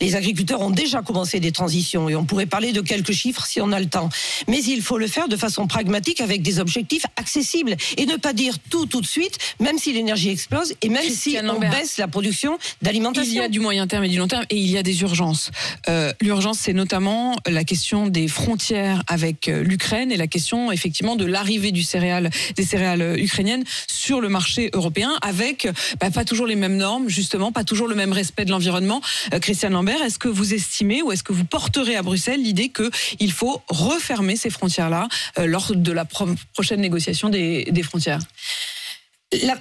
Les 0.00 0.14
agriculteurs 0.16 0.60
ont 0.60 0.70
déjà 0.70 1.02
commencé 1.02 1.40
des 1.40 1.52
transitions 1.52 2.08
et 2.08 2.16
on 2.16 2.24
pourrait 2.24 2.46
parler 2.46 2.72
de 2.72 2.80
quelques 2.80 3.12
chiffres 3.12 3.44
si 3.46 3.60
on 3.60 3.72
a 3.72 3.80
le 3.80 3.86
temps. 3.88 4.08
Mais 4.48 4.62
il 4.62 4.82
faut 4.82 4.98
le 4.98 5.06
faire 5.06 5.28
de 5.28 5.36
façon 5.36 5.66
pragmatique 5.66 6.20
avec 6.20 6.42
des 6.42 6.58
objectifs 6.58 7.04
accessibles 7.16 7.76
et 7.96 8.06
ne 8.06 8.16
pas 8.16 8.32
dire 8.32 8.56
tout 8.70 8.86
tout 8.86 9.00
de 9.00 9.06
suite, 9.06 9.38
même 9.60 9.78
si 9.78 9.92
l'énergie 9.92 10.30
explose 10.30 10.74
et 10.82 10.88
même 10.88 11.08
si 11.08 11.36
on 11.40 11.46
Lambert. 11.46 11.70
baisse 11.70 11.96
la 11.98 12.08
production 12.08 12.58
Il 12.82 12.84
d'alimentation. 12.86 13.34
y 13.42 13.44
a 13.44 13.48
du 13.48 13.60
moyen 13.60 13.86
terme 13.86 14.04
et 14.04 14.08
du 14.08 14.18
long 14.18 14.28
terme 14.28 14.44
et 14.50 14.56
il 14.56 14.70
y 14.70 14.76
a 14.78 14.82
des 14.82 14.89
urgences. 14.98 15.50
Euh, 15.88 16.12
L'urgence, 16.20 16.58
c'est 16.58 16.72
notamment 16.72 17.36
la 17.46 17.64
question 17.64 18.06
des 18.06 18.28
frontières 18.28 19.02
avec 19.06 19.48
euh, 19.48 19.62
l'Ukraine 19.62 20.12
et 20.12 20.16
la 20.16 20.26
question 20.26 20.72
effectivement 20.72 21.16
de 21.16 21.24
l'arrivée 21.24 21.72
du 21.72 21.82
céréal, 21.82 22.30
des 22.56 22.64
céréales 22.64 23.02
euh, 23.02 23.16
ukrainiennes 23.16 23.64
sur 23.86 24.20
le 24.20 24.28
marché 24.28 24.70
européen 24.72 25.12
avec 25.22 25.68
bah, 26.00 26.10
pas 26.10 26.24
toujours 26.24 26.46
les 26.46 26.56
mêmes 26.56 26.76
normes, 26.76 27.08
justement, 27.08 27.52
pas 27.52 27.64
toujours 27.64 27.88
le 27.88 27.94
même 27.94 28.12
respect 28.12 28.44
de 28.44 28.50
l'environnement. 28.50 29.00
Euh, 29.32 29.38
Christiane 29.38 29.72
Lambert, 29.72 30.02
est-ce 30.02 30.18
que 30.18 30.28
vous 30.28 30.54
estimez 30.54 31.02
ou 31.02 31.12
est-ce 31.12 31.22
que 31.22 31.32
vous 31.32 31.44
porterez 31.44 31.96
à 31.96 32.02
Bruxelles 32.02 32.42
l'idée 32.42 32.70
qu'il 32.70 33.32
faut 33.32 33.62
refermer 33.68 34.36
ces 34.36 34.50
frontières-là 34.50 35.08
lors 35.38 35.74
de 35.74 35.92
la 35.92 36.04
pro- 36.04 36.28
prochaine 36.52 36.80
négociation 36.80 37.28
des, 37.28 37.82
frontières? 37.82 38.20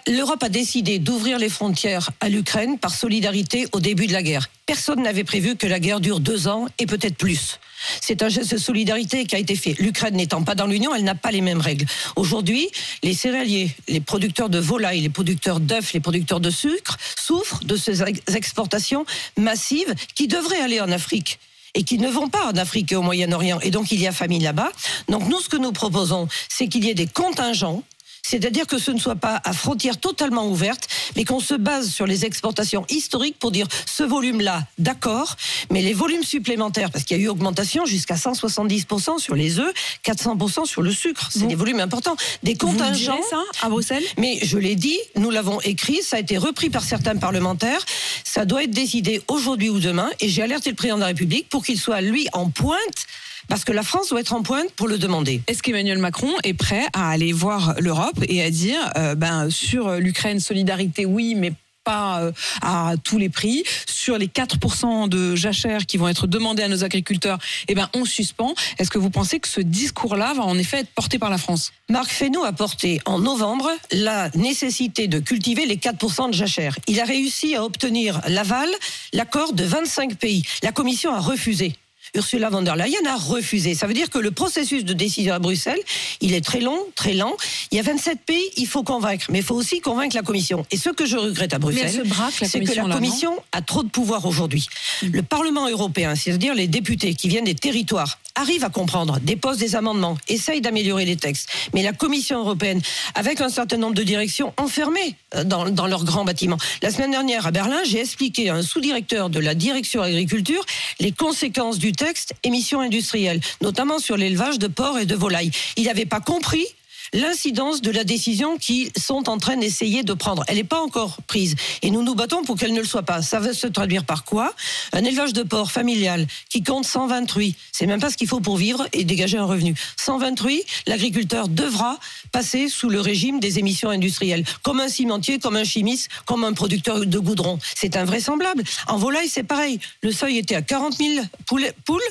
L'Europe 0.08 0.42
a 0.42 0.50
décidé 0.50 0.98
d'ouvrir 0.98 1.38
les 1.38 1.50
frontières 1.50 2.10
à 2.22 2.30
l'Ukraine 2.30 2.80
par 2.80 2.92
solidarité 2.94 3.68
au 3.72 3.80
début 3.80 4.08
de 4.08 4.14
la 4.14 4.24
guerre. 4.24 4.50
Personne 4.66 5.04
n'avait 5.04 5.24
prévu 5.24 5.56
que 5.58 5.68
la 5.68 5.80
guerre 5.80 6.00
dure 6.00 6.20
deux 6.20 6.48
ans 6.48 6.66
et 6.80 6.88
peut-être 6.88 7.18
plus. 7.18 7.60
C'est 8.02 8.24
un 8.24 8.30
geste 8.30 8.52
de 8.52 8.58
solidarité 8.58 9.26
qui 9.26 9.36
a 9.36 9.40
été 9.40 9.56
fait. 9.56 9.76
L'Ukraine 9.80 10.16
n'étant 10.16 10.44
pas 10.44 10.56
dans 10.56 10.66
l'Union, 10.66 10.96
elle 10.96 11.04
n'a 11.04 11.14
pas 11.14 11.30
les 11.30 11.42
mêmes 11.42 11.62
règles. 11.62 11.86
Aujourd'hui, 12.16 12.68
les 13.04 13.14
céréaliers, 13.14 13.70
les 13.88 14.00
producteurs 14.00 14.50
de 14.50 14.58
volailles, 14.58 15.02
les 15.02 15.10
producteurs 15.10 15.60
d'œufs, 15.60 15.94
les 15.94 16.00
producteurs 16.00 16.40
de 16.40 16.50
sucre 16.50 16.98
souffrent 17.20 17.64
de 17.64 17.78
ces 17.78 18.02
ex- 18.02 18.22
exportations 18.36 19.06
massives 19.38 19.94
qui 20.16 20.28
devraient 20.28 20.62
aller 20.62 20.82
en 20.82 20.92
Afrique 20.92 21.38
et 21.76 21.84
qui 21.84 22.00
ne 22.00 22.10
vont 22.10 22.28
pas 22.28 22.48
en 22.48 22.58
Afrique 22.58 22.92
et 22.92 22.96
au 22.96 23.04
Moyen-Orient. 23.04 23.60
Et 23.62 23.70
donc, 23.70 23.92
il 23.92 24.02
y 24.02 24.08
a 24.08 24.12
famine 24.12 24.42
là-bas. 24.42 24.72
Donc, 25.10 25.30
nous, 25.30 25.40
ce 25.40 25.48
que 25.48 25.58
nous 25.58 25.72
proposons, 25.72 26.28
c'est 26.50 26.68
qu'il 26.68 26.84
y 26.84 26.90
ait 26.90 26.96
des 26.96 27.06
contingents 27.06 27.84
C'est-à-dire 28.30 28.68
que 28.68 28.78
ce 28.78 28.92
ne 28.92 29.00
soit 29.00 29.16
pas 29.16 29.42
à 29.44 29.54
frontières 29.54 29.98
totalement 30.00 30.48
ouvertes, 30.48 30.88
mais 31.16 31.26
qu'on 31.26 31.40
se 31.40 31.56
base 31.56 31.90
sur 31.90 32.06
les 32.06 32.26
exportations 32.26 32.86
historiques 32.88 33.40
pour 33.40 33.50
dire 33.50 33.68
ce 33.88 34.04
volume-là, 34.04 34.68
d'accord, 34.78 35.36
mais 35.72 35.82
les 35.82 35.96
volumes 35.96 36.24
supplémentaires, 36.24 36.92
parce 36.92 37.06
qu'il 37.06 37.18
y 37.18 37.20
a 37.22 37.24
eu 37.24 37.28
augmentation 37.28 37.88
jusqu'à 37.88 38.14
170% 38.14 39.18
sur 39.18 39.34
les 39.34 39.58
œufs, 39.58 39.74
400% 40.06 40.66
sur 40.66 40.84
le 40.84 40.92
sucre. 40.92 41.30
C'est 41.32 41.48
des 41.48 41.56
volumes 41.56 41.80
importants. 41.80 42.16
Des 42.44 42.52
Vous 42.54 42.68
contingents. 42.68 43.16
direz 43.16 43.30
ça 43.32 43.42
à 43.64 43.70
Bruxelles? 43.70 44.04
Mais 44.20 44.38
je 44.44 44.60
l'ai 44.60 44.76
dit, 44.76 45.00
nous 45.16 45.32
l'avons 45.32 45.60
écrit, 45.62 46.04
ça 46.04 46.18
a 46.18 46.20
été 46.20 46.38
repris 46.38 46.70
par 46.70 46.84
certains 46.84 47.16
parlementaires. 47.16 47.84
Ça 48.24 48.46
doit 48.46 48.64
être 48.64 48.72
décidé 48.72 49.24
aujourd'hui 49.28 49.70
ou 49.70 49.80
demain. 49.80 50.10
Et 50.20 50.30
j'ai 50.30 50.44
alerté 50.44 50.70
le 50.70 50.76
président 50.76 50.98
de 50.98 51.02
la 51.02 51.08
République 51.08 51.50
pour 51.50 51.66
qu'il 51.66 51.80
soit, 51.80 52.02
lui, 52.02 52.28
en 52.34 52.50
pointe. 52.52 53.08
Parce 53.50 53.66
que 53.66 53.72
la 53.72 53.84
France 53.84 54.10
doit 54.10 54.22
être 54.22 54.34
en 54.34 54.44
pointe 54.44 54.72
pour 54.76 54.88
le 54.88 54.98
demander. 54.98 55.42
Est-ce 55.48 55.62
qu'Emmanuel 55.64 55.98
Macron 55.98 56.32
est 56.44 56.54
prêt 56.54 56.86
à 56.94 57.10
aller 57.10 57.34
voir 57.34 57.76
l'Europe 57.80 58.24
et 58.28 58.42
à 58.44 58.50
dire, 58.50 58.80
euh, 58.96 59.16
ben, 59.16 59.50
sur 59.50 59.92
l'Ukraine, 59.96 60.40
solidarité, 60.40 61.06
oui, 61.06 61.36
mais 61.36 61.54
pas 61.84 62.22
euh, 62.22 62.32
à 62.62 62.94
tous 63.04 63.18
les 63.18 63.30
prix. 63.30 63.64
Sur 63.88 64.18
les 64.18 64.28
4% 64.28 65.10
de 65.10 65.36
jachères 65.36 65.86
qui 65.86 65.98
vont 65.98 66.08
être 66.08 66.28
demandés 66.28 66.64
à 66.64 66.68
nos 66.68 66.84
agriculteurs, 66.84 67.40
eh 67.68 67.76
ben, 67.76 67.90
on 67.96 68.06
suspend. 68.06 68.54
Est-ce 68.78 68.90
que 68.90 68.98
vous 68.98 69.10
pensez 69.10 69.40
que 69.40 69.48
ce 69.48 69.62
discours-là 69.62 70.34
va 70.34 70.44
en 70.44 70.58
effet 70.58 70.80
être 70.80 70.92
porté 70.92 71.20
par 71.20 71.30
la 71.30 71.38
France? 71.38 71.72
Marc 71.90 72.12
Fesneau 72.12 72.44
a 72.44 72.54
porté 72.54 73.02
en 73.06 73.20
novembre 73.20 73.70
la 73.92 74.30
nécessité 74.36 75.08
de 75.08 75.20
cultiver 75.20 75.66
les 75.66 75.78
4% 75.78 76.30
de 76.30 76.34
jachère. 76.34 76.78
Il 76.88 77.00
a 77.00 77.06
réussi 77.06 77.56
à 77.56 77.64
obtenir 77.64 78.22
l'aval, 78.28 78.70
l'accord 79.14 79.54
de 79.54 79.64
25 79.64 80.16
pays. 80.16 80.44
La 80.62 80.72
Commission 80.72 81.14
a 81.14 81.20
refusé. 81.20 81.76
Ursula 82.16 82.50
von 82.50 82.62
der 82.62 82.76
Leyen 82.76 83.06
a 83.08 83.16
refusé. 83.16 83.76
Ça 83.76 83.88
veut 83.88 83.94
dire 83.94 84.10
que 84.10 84.20
le 84.20 84.32
processus 84.32 84.84
de 84.86 84.94
décision 84.94 85.34
à 85.34 85.40
Bruxelles, 85.40 85.80
il 86.22 86.34
est 86.34 86.44
très 86.44 86.60
long, 86.60 86.80
très 86.96 87.14
lent. 87.14 87.36
Il 87.72 87.78
y 87.78 87.80
a 87.80 87.84
27 87.84 88.20
pays, 88.26 88.44
il 88.58 88.68
faut 88.68 88.84
convaincre, 88.84 89.28
mais 89.30 89.40
il 89.40 89.44
faut 89.44 89.56
aussi 89.56 89.82
convaincre 89.82 90.16
la 90.16 90.22
Commission. 90.22 90.66
Et 90.72 90.78
ce 90.78 90.90
que 90.90 91.06
je 91.06 91.18
regrette 91.18 91.54
à 91.54 91.60
Bruxelles, 91.60 92.04
c'est 92.44 92.60
que 92.62 92.74
la 92.74 92.88
là, 92.88 92.96
Commission 92.96 93.34
a 93.52 93.62
trop 93.62 93.84
de 93.84 93.90
pouvoir 93.90 94.26
aujourd'hui. 94.26 94.68
Le 95.02 95.22
Parlement 95.22 95.70
européen, 95.70 96.16
c'est-à-dire 96.16 96.56
les 96.56 96.68
députés 96.68 97.14
qui 97.14 97.30
viennent 97.30 97.46
des 97.46 97.56
territoires, 97.56 98.20
arrivent 98.40 98.64
à 98.64 98.70
comprendre, 98.70 99.20
déposent 99.22 99.58
des 99.58 99.76
amendements, 99.76 100.18
essayent 100.28 100.62
d'améliorer 100.62 101.06
les 101.06 101.18
textes. 101.18 101.50
Mais 101.74 101.84
la 101.84 101.94
Commission 101.94 102.40
européenne, 102.40 102.82
avec 103.16 103.42
un 103.42 103.50
certain 103.50 103.78
nombre 103.78 103.96
de 103.96 104.04
directions 104.04 104.54
enfermées 104.58 105.16
euh, 105.36 105.44
dans, 105.44 105.70
dans 105.70 105.88
leurs 105.88 106.06
grands 106.06 106.26
bâtiments. 106.26 106.58
La 106.82 106.90
semaine 106.90 107.12
dernière 107.12 107.46
à 107.46 107.52
Berlin, 107.52 107.80
j'ai 107.86 108.00
expliqué 108.00 108.50
à 108.50 108.56
un 108.56 108.62
sous-directeur 108.62 109.30
de 109.30 109.40
la 109.40 109.56
direction 109.56 110.02
agriculture 110.02 110.66
les 111.00 111.12
conséquences 111.12 111.80
du 111.80 111.92
texte 111.92 112.34
émissions 112.44 112.80
industrielles, 112.80 113.42
notamment 113.62 114.00
sur 114.00 114.16
l'élevage 114.18 114.58
de 114.58 114.68
porcs 114.68 115.00
et 115.00 115.06
de 115.06 115.16
volailles. 115.16 115.52
Il 115.76 115.86
n'avait 115.86 116.06
pas 116.06 116.22
compris 116.22 116.66
l'incidence 117.14 117.82
de 117.82 117.92
la 117.92 118.04
décision 118.04 118.58
qu'ils 118.58 118.92
sont 118.98 119.30
en 119.30 119.38
train 119.38 119.58
d'essayer 119.58 120.04
de 120.04 120.14
prendre. 120.14 120.44
Elle 120.48 120.58
n'est 120.58 120.64
pas 120.64 120.82
encore 120.82 121.18
prise. 121.28 121.56
Et 121.82 121.92
nous 121.92 122.04
nous 122.04 122.16
battons 122.16 122.44
pour 122.44 122.56
qu'elle 122.58 122.74
ne 122.74 122.80
le 122.80 122.86
soit 122.88 123.04
pas. 123.04 123.22
Ça 123.22 123.40
va 123.40 123.54
se 123.54 123.68
traduire 123.68 124.06
par 124.06 124.24
quoi? 124.24 124.54
Un 124.94 125.04
élevage 125.04 125.34
de 125.34 125.44
porc 125.44 125.72
familial 125.72 126.28
qui 126.50 126.64
compte 126.64 126.86
120 126.86 127.26
truies. 127.26 127.56
C'est 127.72 127.86
même 127.88 128.00
pas 128.00 128.10
ce 128.10 128.18
qu'il 128.18 128.28
faut 128.28 128.40
pour 128.40 128.58
vivre 128.58 128.88
et 128.94 129.04
dégager 129.04 129.38
un 129.38 129.46
revenu. 129.46 129.76
120 129.98 130.36
truies, 130.36 130.64
l'agriculteur 130.88 131.48
devra 131.48 132.00
passer 132.32 132.70
sous 132.70 132.90
le 132.90 133.02
régime 133.02 133.40
des 133.40 133.60
émissions 133.60 133.90
industrielles. 133.90 134.44
Comme 134.64 134.80
un 134.80 134.90
cimentier, 134.90 135.40
comme 135.40 135.56
un 135.56 135.64
chimiste, 135.64 136.10
comme 136.26 136.44
un 136.44 136.54
producteur 136.54 137.06
de 137.06 137.20
goudron. 137.20 137.60
C'est 137.76 137.96
invraisemblable. 137.96 138.64
En 138.88 138.98
volaille, 138.98 139.30
c'est 139.30 139.44
pareil. 139.44 139.80
Le 140.02 140.12
seuil 140.12 140.38
était 140.38 140.56
à 140.56 140.62
40 140.62 140.98
000 140.98 141.26
poulets- 141.46 141.74
poules. 141.86 142.02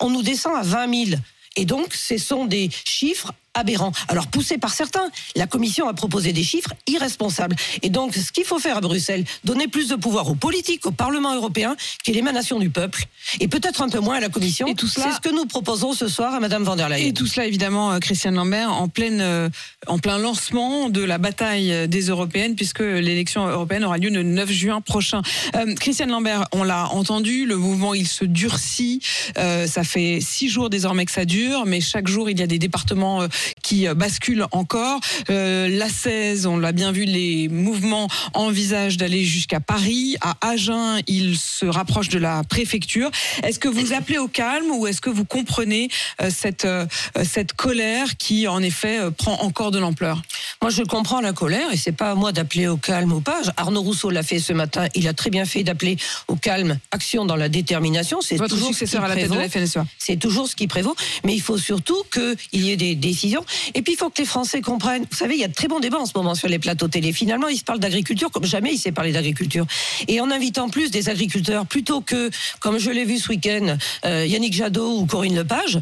On 0.00 0.10
nous 0.10 0.22
descend 0.22 0.54
à 0.56 0.62
20 0.62 1.06
000. 1.06 1.20
Et 1.56 1.64
donc, 1.64 1.94
ce 1.94 2.16
sont 2.18 2.46
des 2.46 2.70
chiffres 2.84 3.32
aberrants. 3.54 3.92
Alors, 4.08 4.26
poussés 4.28 4.58
par 4.58 4.72
certains, 4.72 5.10
la 5.36 5.46
Commission 5.46 5.88
a 5.88 5.94
proposé 5.94 6.32
des 6.32 6.42
chiffres 6.42 6.72
irresponsables. 6.86 7.56
Et 7.82 7.90
donc, 7.90 8.14
ce 8.14 8.32
qu'il 8.32 8.44
faut 8.44 8.58
faire 8.58 8.76
à 8.76 8.80
Bruxelles, 8.80 9.24
donner 9.44 9.68
plus 9.68 9.88
de 9.88 9.96
pouvoir 9.96 10.28
aux 10.28 10.34
politiques, 10.34 10.86
au 10.86 10.90
Parlement 10.90 11.34
européen, 11.34 11.76
qui 12.04 12.10
est 12.10 12.14
l'émanation 12.14 12.58
du 12.58 12.70
peuple, 12.70 13.06
et 13.40 13.48
peut-être 13.48 13.82
un 13.82 13.88
peu 13.88 14.00
moins 14.00 14.16
à 14.16 14.20
la 14.20 14.28
Commission. 14.28 14.66
Et 14.66 14.74
tout 14.74 14.86
cela- 14.88 15.06
C'est 15.10 15.16
ce 15.16 15.20
que 15.20 15.34
nous 15.34 15.44
proposons 15.46 15.92
ce 15.92 16.08
soir 16.08 16.34
à 16.34 16.40
Madame 16.40 16.64
van 16.64 16.76
der 16.76 16.88
Leyen. 16.88 17.06
Et 17.06 17.12
tout 17.12 17.26
cela, 17.26 17.46
évidemment, 17.46 17.92
euh, 17.92 17.98
Christiane 17.98 18.34
Lambert, 18.34 18.72
en, 18.72 18.88
pleine, 18.88 19.20
euh, 19.20 19.48
en 19.86 19.98
plein 19.98 20.18
lancement 20.18 20.88
de 20.88 21.02
la 21.02 21.18
bataille 21.18 21.72
euh, 21.72 21.86
des 21.86 22.08
européennes, 22.08 22.54
puisque 22.56 22.80
l'élection 22.80 23.46
européenne 23.46 23.84
aura 23.84 23.98
lieu 23.98 24.10
le 24.10 24.22
9 24.22 24.50
juin 24.50 24.80
prochain. 24.80 25.22
Euh, 25.56 25.74
Christiane 25.74 26.10
Lambert, 26.10 26.46
on 26.52 26.62
l'a 26.64 26.88
entendu, 26.88 27.44
le 27.46 27.56
mouvement, 27.56 27.94
il 27.94 28.08
se 28.08 28.24
durcit. 28.24 29.00
Euh, 29.38 29.66
ça 29.66 29.84
fait 29.84 30.20
six 30.20 30.48
jours 30.48 30.70
désormais 30.70 31.04
que 31.04 31.12
ça 31.12 31.24
dure, 31.24 31.66
mais 31.66 31.80
chaque 31.80 32.08
jour, 32.08 32.30
il 32.30 32.38
y 32.38 32.42
a 32.42 32.46
des 32.46 32.58
départements 32.58 33.26
qui 33.62 33.86
euh, 33.86 33.94
basculent 33.94 34.46
encore. 34.52 35.00
Euh, 35.30 35.68
la 35.68 35.88
16, 35.88 36.46
on 36.46 36.56
l'a 36.56 36.72
bien 36.72 36.92
vu, 36.92 37.04
les 37.04 37.48
mouvements 37.48 38.08
envisagent 38.34 38.96
d'aller 38.96 39.24
jusqu'à 39.24 39.60
Paris. 39.60 40.16
À 40.20 40.36
Agen, 40.40 41.00
ils 41.06 41.36
se 41.38 41.66
rapprochent 41.66 42.08
de 42.08 42.18
la 42.18 42.42
préfecture. 42.44 43.10
Est-ce 43.42 43.58
que 43.58 43.68
vous 43.68 43.92
appelez 43.92 44.18
au 44.18 44.28
calme 44.28 44.70
ou 44.70 44.86
est-ce 44.86 45.00
que 45.00 45.10
vous 45.10 45.24
comprenez 45.24 45.88
euh, 46.20 46.30
cette, 46.30 46.64
euh, 46.64 46.86
cette 47.24 47.52
colère 47.52 48.16
qui, 48.16 48.46
en 48.48 48.62
effet, 48.62 48.98
prend 49.16 49.40
encore 49.42 49.70
de 49.70 49.78
l'ampleur? 49.78 50.22
Moi, 50.60 50.70
je 50.70 50.82
comprends 50.82 51.20
la 51.20 51.32
colère 51.32 51.72
et 51.72 51.76
c'est 51.76 51.92
pas 51.92 52.10
à 52.10 52.14
moi 52.14 52.32
d'appeler 52.32 52.68
au 52.68 52.76
calme 52.76 53.12
ou 53.12 53.20
pas. 53.20 53.40
Arnaud 53.56 53.82
Rousseau 53.82 54.10
l'a 54.10 54.22
fait 54.22 54.38
ce 54.38 54.52
matin. 54.52 54.86
Il 54.94 55.08
a 55.08 55.12
très 55.12 55.30
bien 55.30 55.44
fait 55.44 55.64
d'appeler 55.64 55.96
au 56.28 56.36
calme, 56.36 56.78
action 56.90 57.24
dans 57.24 57.36
la 57.36 57.48
détermination. 57.48 58.20
C'est 58.20 58.36
toujours 58.36 58.74
ce 58.74 58.84
qui 58.84 58.96
à 58.96 59.08
la 59.08 59.14
tête 59.14 59.24
de 59.24 59.28
prévaut. 59.28 59.42
la 59.42 59.48
FNSEA. 59.48 59.84
C'est 59.98 60.16
toujours 60.16 60.48
ce 60.48 60.54
qui 60.54 60.66
prévaut. 60.66 60.94
Mais 61.24 61.34
il 61.34 61.40
faut 61.40 61.58
surtout 61.58 62.02
qu'il 62.12 62.64
y 62.64 62.70
ait 62.70 62.76
des 62.76 62.94
décisions. 62.94 63.31
Et 63.74 63.82
puis, 63.82 63.94
il 63.94 63.96
faut 63.96 64.10
que 64.10 64.18
les 64.18 64.26
Français 64.26 64.60
comprennent. 64.60 65.06
Vous 65.10 65.16
savez, 65.16 65.34
il 65.34 65.40
y 65.40 65.44
a 65.44 65.48
de 65.48 65.54
très 65.54 65.68
bons 65.68 65.80
débats 65.80 65.98
en 65.98 66.06
ce 66.06 66.12
moment 66.14 66.34
sur 66.34 66.48
les 66.48 66.58
plateaux 66.58 66.88
télé. 66.88 67.12
Finalement, 67.12 67.48
ils 67.48 67.58
se 67.58 67.64
parlent 67.64 67.80
d'agriculture 67.80 68.30
comme 68.30 68.44
jamais 68.44 68.72
il 68.72 68.78
s'est 68.78 68.92
parlé 68.92 69.12
d'agriculture. 69.12 69.66
Et 70.08 70.20
en 70.20 70.30
invitant 70.30 70.68
plus 70.68 70.90
des 70.90 71.08
agriculteurs, 71.08 71.66
plutôt 71.66 72.00
que, 72.00 72.30
comme 72.60 72.78
je 72.78 72.90
l'ai 72.90 73.04
vu 73.04 73.18
ce 73.18 73.28
week-end, 73.28 73.76
euh, 74.04 74.26
Yannick 74.26 74.54
Jadot 74.54 74.98
ou 74.98 75.06
Corinne 75.06 75.36
Lepage, 75.36 75.80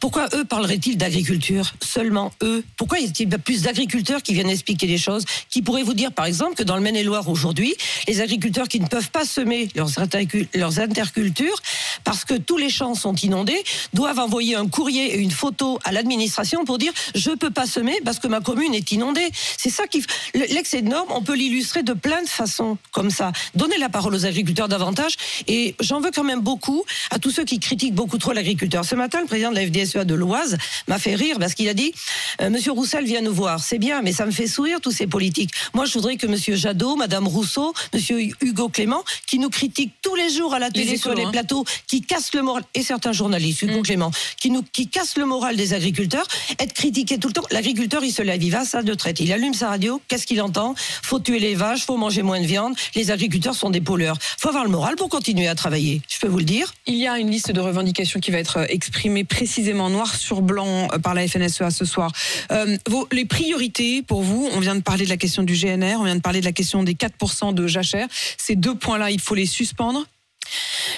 pourquoi 0.00 0.28
eux 0.34 0.44
parleraient-ils 0.44 0.96
d'agriculture 0.96 1.74
Seulement 1.82 2.32
eux? 2.42 2.64
Pourquoi 2.76 2.98
y 3.00 3.04
a-t-il 3.06 3.28
plus 3.38 3.62
d'agriculteurs 3.62 4.22
qui 4.22 4.32
viennent 4.34 4.50
expliquer 4.50 4.86
les 4.86 4.98
choses? 4.98 5.24
Qui 5.50 5.62
pourraient 5.62 5.82
vous 5.82 5.94
dire, 5.94 6.12
par 6.12 6.26
exemple, 6.26 6.54
que 6.54 6.62
dans 6.62 6.76
le 6.76 6.82
Maine-et-Loire 6.82 7.28
aujourd'hui, 7.28 7.74
les 8.08 8.20
agriculteurs 8.20 8.68
qui 8.68 8.80
ne 8.80 8.86
peuvent 8.86 9.10
pas 9.10 9.24
semer 9.24 9.68
leurs, 9.74 9.90
intercu- 9.98 10.48
leurs 10.54 10.78
intercultures 10.80 11.56
parce 12.04 12.24
que 12.24 12.34
tous 12.34 12.56
les 12.56 12.70
champs 12.70 12.94
sont 12.94 13.14
inondés 13.16 13.62
doivent 13.92 14.18
envoyer 14.18 14.56
un 14.56 14.68
courrier 14.68 15.14
et 15.14 15.18
une 15.18 15.30
photo 15.30 15.78
à 15.84 15.92
l'administration 15.92 16.64
pour 16.64 16.78
dire 16.78 16.92
je 17.14 17.30
peux 17.30 17.50
pas 17.50 17.66
semer 17.66 18.00
parce 18.04 18.18
que 18.18 18.28
ma 18.28 18.40
commune 18.40 18.74
est 18.74 18.92
inondée. 18.92 19.28
C'est 19.56 19.70
ça 19.70 19.86
qui 19.86 20.04
le- 20.34 20.46
l'excès 20.54 20.82
de 20.82 20.88
normes. 20.88 21.10
On 21.10 21.22
peut 21.22 21.34
l'illustrer 21.34 21.82
de 21.82 21.92
plein 21.92 22.22
de 22.22 22.28
façons 22.28 22.78
comme 22.92 23.10
ça. 23.10 23.32
Donner 23.54 23.78
la 23.78 23.88
parole 23.88 24.14
aux 24.14 24.26
agriculteurs 24.26 24.68
davantage. 24.68 25.14
Et 25.46 25.74
j'en 25.80 26.00
veux 26.00 26.10
quand 26.10 26.24
même 26.24 26.40
beaucoup 26.40 26.84
à 27.10 27.18
tous 27.18 27.30
ceux 27.30 27.44
qui 27.44 27.58
critiquent 27.58 27.94
beaucoup 27.94 28.18
trop 28.18 28.32
l'agriculteur. 28.32 28.84
Ce 28.84 28.94
matin, 28.94 29.20
le 29.20 29.26
président 29.26 29.50
de 29.50 29.56
la 29.56 29.64
FDSEA 29.74 30.04
de 30.04 30.14
l'Oise 30.14 30.56
m'a 30.88 30.98
fait 30.98 31.14
rire 31.14 31.38
parce 31.38 31.54
qu'il 31.54 31.68
a 31.68 31.74
dit 31.74 31.92
euh, 32.40 32.50
Monsieur 32.50 32.72
Roussel 32.72 33.04
vient 33.04 33.20
nous 33.20 33.32
voir. 33.32 33.62
C'est 33.62 33.78
bien, 33.78 34.02
mais 34.02 34.12
ça 34.12 34.26
me 34.26 34.30
fait 34.30 34.46
sourire 34.46 34.80
tous 34.80 34.92
ces 34.92 35.06
politiques. 35.06 35.50
Moi, 35.74 35.84
je 35.86 35.92
voudrais 35.94 36.16
que 36.16 36.26
Monsieur 36.26 36.54
Jadot, 36.54 36.96
Madame 36.96 37.26
Rousseau, 37.26 37.74
Monsieur 37.92 38.18
Hugo 38.40 38.68
Clément, 38.68 39.04
qui 39.26 39.38
nous 39.38 39.50
critiquent 39.50 39.92
tous 40.02 40.14
les 40.14 40.30
jours 40.30 40.54
à 40.54 40.58
la 40.58 40.70
télé 40.70 40.96
sur 40.96 41.14
les 41.14 41.24
hein. 41.24 41.30
plateaux, 41.30 41.64
qui 41.86 42.02
cassent 42.02 42.34
le 42.34 42.42
moral, 42.42 42.62
et 42.74 42.82
certains 42.82 43.12
journalistes, 43.12 43.62
Hugo 43.62 43.82
Clément, 43.82 44.10
qui 44.38 44.50
nous 44.50 44.62
qui 44.72 44.88
cassent 44.88 45.16
le 45.16 45.26
moral 45.26 45.56
des 45.56 45.74
agriculteurs, 45.74 46.26
être 46.58 46.72
critiqués 46.72 47.18
tout 47.18 47.28
le 47.28 47.34
temps. 47.34 47.44
L'agriculteur, 47.50 48.04
il 48.04 48.12
se 48.12 48.22
lève, 48.22 48.42
il 48.42 48.50
va 48.50 48.60
à 48.60 48.64
sa 48.64 48.80
retraite, 48.80 49.20
il 49.20 49.32
allume 49.32 49.54
sa 49.54 49.68
radio, 49.68 50.00
qu'est-ce 50.08 50.26
qu'il 50.26 50.40
entend? 50.42 50.74
Faut 51.02 51.18
tuer 51.18 51.38
les 51.38 51.54
vaches, 51.54 51.84
faut 51.84 51.96
manger 51.96 52.22
moins 52.22 52.40
de 52.40 52.46
viande. 52.46 52.74
Les 52.94 53.10
agriculteurs 53.10 53.54
sont 53.54 53.70
des 53.70 53.80
pollueurs. 53.80 54.18
Faut 54.38 54.48
avoir 54.48 54.64
le 54.64 54.70
moral 54.70 54.96
pour 54.96 55.08
continuer 55.08 55.48
à 55.48 55.54
travailler. 55.54 56.02
Je 56.08 56.18
peux 56.18 56.28
vous 56.28 56.38
le 56.38 56.44
dire. 56.44 56.74
Il 56.86 56.96
y 56.96 57.06
a 57.06 57.18
une 57.18 57.30
liste 57.30 57.50
de 57.50 57.60
revendications 57.60 58.20
qui 58.20 58.30
va 58.30 58.38
être 58.38 58.58
euh, 58.58 58.66
exprimée 58.68 59.24
précisément 59.24 59.63
noir 59.72 60.14
sur 60.14 60.42
blanc 60.42 60.88
euh, 60.92 60.98
par 60.98 61.14
la 61.14 61.26
FNSEA 61.26 61.70
ce 61.70 61.84
soir. 61.84 62.12
Euh, 62.50 62.76
les 63.12 63.24
priorités 63.24 64.02
pour 64.02 64.22
vous, 64.22 64.48
on 64.52 64.60
vient 64.60 64.74
de 64.74 64.82
parler 64.82 65.04
de 65.04 65.10
la 65.10 65.16
question 65.16 65.42
du 65.42 65.54
GNR, 65.54 65.96
on 65.98 66.04
vient 66.04 66.16
de 66.16 66.20
parler 66.20 66.40
de 66.40 66.44
la 66.44 66.52
question 66.52 66.82
des 66.82 66.94
4% 66.94 67.54
de 67.54 67.66
jachère. 67.66 68.06
Ces 68.36 68.56
deux 68.56 68.74
points-là, 68.74 69.10
il 69.10 69.20
faut 69.20 69.34
les 69.34 69.46
suspendre. 69.46 70.04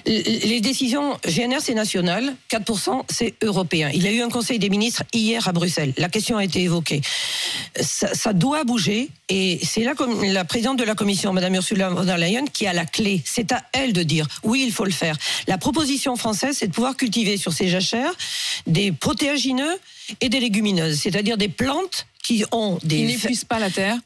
Les 0.04 0.60
décisions 0.60 1.18
GNR, 1.26 1.60
c'est 1.60 1.74
national, 1.74 2.34
4%, 2.50 3.02
c'est 3.08 3.34
européen. 3.42 3.90
Il 3.92 4.02
y 4.02 4.08
a 4.08 4.12
eu 4.12 4.22
un 4.22 4.28
conseil 4.28 4.58
des 4.58 4.68
ministres 4.68 5.02
hier 5.12 5.46
à 5.48 5.52
Bruxelles. 5.52 5.92
La 5.96 6.08
question 6.08 6.36
a 6.36 6.44
été 6.44 6.62
évoquée. 6.62 7.00
Ça, 7.80 8.32
doit 8.32 8.64
bouger 8.64 9.08
et 9.28 9.58
c'est 9.62 9.82
là 9.82 9.94
comme 9.94 10.22
la 10.22 10.44
présidente 10.44 10.78
de 10.78 10.84
la 10.84 10.94
commission, 10.94 11.32
Madame 11.32 11.54
Ursula 11.54 11.90
von 11.90 12.04
der 12.04 12.18
Leyen, 12.18 12.44
qui 12.46 12.66
a 12.66 12.72
la 12.72 12.84
clé. 12.84 13.22
C'est 13.24 13.52
à 13.52 13.62
elle 13.72 13.92
de 13.92 14.02
dire 14.02 14.26
oui, 14.42 14.62
il 14.66 14.72
faut 14.72 14.84
le 14.84 14.90
faire. 14.90 15.16
La 15.46 15.58
proposition 15.58 16.16
française, 16.16 16.56
c'est 16.58 16.68
de 16.68 16.72
pouvoir 16.72 16.96
cultiver 16.96 17.36
sur 17.36 17.52
ces 17.52 17.68
jachères 17.68 18.14
des 18.66 18.92
protéagineux 18.92 19.78
et 20.20 20.28
des 20.28 20.40
légumineuses, 20.40 21.00
c'est-à-dire 21.00 21.36
des 21.36 21.48
plantes 21.48 22.06
qui 22.26 22.44
ont 22.50 22.76
des... 22.82 23.06
N'épuisent 23.06 23.44
pas 23.44 23.60
la 23.60 23.70
terre 23.70 23.98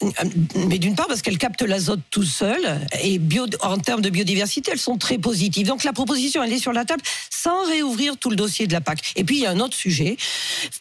Mais 0.69 0.79
d'une 0.79 0.95
part 0.95 1.07
parce 1.07 1.23
qu'elles 1.23 1.39
captent 1.39 1.63
l'azote 1.63 2.01
tout 2.11 2.23
seul 2.23 2.61
et 3.03 3.19
bio, 3.19 3.47
en 3.63 3.79
termes 3.79 4.03
de 4.03 4.11
biodiversité, 4.11 4.73
elles 4.73 4.79
sont 4.79 4.99
très 4.99 5.17
positives. 5.17 5.67
Donc 5.67 5.85
la 5.85 5.95
proposition, 5.95 6.43
elle 6.43 6.53
est 6.53 6.59
sur 6.59 6.75
la 6.75 6.85
table 6.85 7.03
sans 7.31 7.65
réouvrir 7.67 8.19
tout 8.19 8.29
le 8.29 8.37
dossier 8.37 8.67
de 8.67 8.75
la 8.75 8.83
PAC. 8.83 9.13
Et 9.17 9.25
puis 9.25 9.39
il 9.39 9.43
y 9.43 9.47
a 9.47 9.51
un 9.51 9.61
autre 9.61 9.75
sujet. 9.75 10.19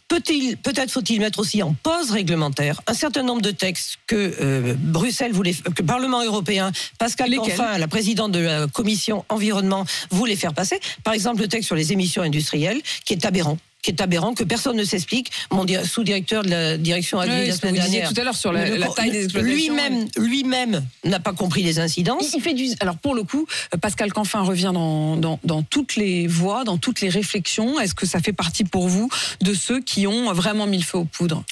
Peut-il, 0.09 0.57
peut-être 0.57 0.91
faut-il 0.91 1.21
mettre 1.21 1.39
aussi 1.39 1.63
en 1.63 1.73
pause 1.73 2.11
réglementaire 2.11 2.81
un 2.87 2.93
certain 2.93 3.23
nombre 3.23 3.41
de 3.41 3.51
textes 3.51 3.99
que 4.05 4.35
euh, 4.41 4.75
Bruxelles 4.77 5.31
voulait, 5.31 5.53
que 5.53 5.81
le 5.81 5.85
Parlement 5.85 6.21
européen, 6.21 6.73
Pascal 6.97 7.33
Canfin, 7.37 7.77
la 7.77 7.87
présidente 7.87 8.33
de 8.33 8.39
la 8.39 8.67
commission 8.67 9.23
environnement, 9.29 9.85
voulait 10.09 10.35
faire 10.35 10.53
passer? 10.53 10.81
Par 11.05 11.13
exemple, 11.13 11.41
le 11.41 11.47
texte 11.47 11.67
sur 11.67 11.75
les 11.77 11.93
émissions 11.93 12.21
industrielles, 12.21 12.81
qui 13.05 13.13
est 13.13 13.25
aberrant 13.25 13.57
qui 13.81 13.91
est 13.91 14.01
aberrant, 14.01 14.33
que 14.33 14.43
personne 14.43 14.75
ne 14.75 14.83
s'explique. 14.83 15.31
Mon 15.51 15.65
sous-directeur 15.85 16.43
de 16.43 16.49
la 16.49 16.77
direction 16.77 17.19
agricole 17.19 17.47
la 17.47 17.55
semaine 17.55 17.75
dernière, 17.75 18.13
tout 18.13 18.19
à 18.19 18.23
l'heure 18.23 18.35
sur 18.35 18.51
la, 18.51 18.63
taille 18.89 19.11
des 19.11 19.23
exploitations. 19.25 19.55
Lui-même, 19.55 20.07
lui-même 20.17 20.85
n'a 21.05 21.19
pas 21.19 21.33
compris 21.33 21.63
les 21.63 21.79
incidences. 21.79 22.33
Il, 22.33 22.41
fait 22.41 22.53
du. 22.53 22.69
Alors 22.79 22.97
pour 22.97 23.15
le 23.15 23.23
coup, 23.23 23.47
Pascal 23.81 24.11
Canfin 24.11 24.41
revient 24.41 24.71
dans, 24.73 25.15
dans, 25.15 25.39
dans 25.43 25.63
toutes 25.63 25.95
les 25.95 26.27
voies, 26.27 26.63
dans 26.63 26.77
toutes 26.77 27.01
les 27.01 27.09
réflexions. 27.09 27.79
Est-ce 27.79 27.95
que 27.95 28.05
ça 28.05 28.19
fait 28.19 28.33
partie 28.33 28.63
pour 28.63 28.87
vous 28.87 29.09
de 29.41 29.53
ceux 29.53 29.79
qui 29.79 30.07
ont 30.07 30.33
vraiment 30.33 30.67
mis 30.67 30.77
le 30.77 30.83
feu 30.83 30.97
aux 30.97 31.05
poudres? 31.05 31.43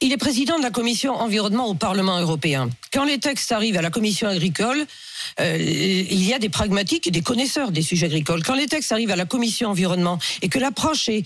Il 0.00 0.12
est 0.12 0.16
président 0.16 0.58
de 0.58 0.62
la 0.62 0.70
commission 0.70 1.14
environnement 1.14 1.68
au 1.68 1.74
Parlement 1.74 2.18
européen. 2.20 2.70
Quand 2.92 3.04
les 3.04 3.18
textes 3.18 3.52
arrivent 3.52 3.76
à 3.76 3.82
la 3.82 3.90
commission 3.90 4.28
agricole, 4.28 4.86
euh, 5.40 5.56
il 5.58 6.22
y 6.24 6.34
a 6.34 6.38
des 6.38 6.48
pragmatiques 6.48 7.06
et 7.06 7.10
des 7.10 7.22
connaisseurs 7.22 7.70
des 7.70 7.82
sujets 7.82 8.06
agricoles. 8.06 8.42
Quand 8.42 8.54
les 8.54 8.66
textes 8.66 8.92
arrivent 8.92 9.10
à 9.10 9.16
la 9.16 9.24
commission 9.24 9.70
environnement 9.70 10.18
et 10.42 10.48
que 10.48 10.58
l'approche 10.58 11.08
est 11.08 11.24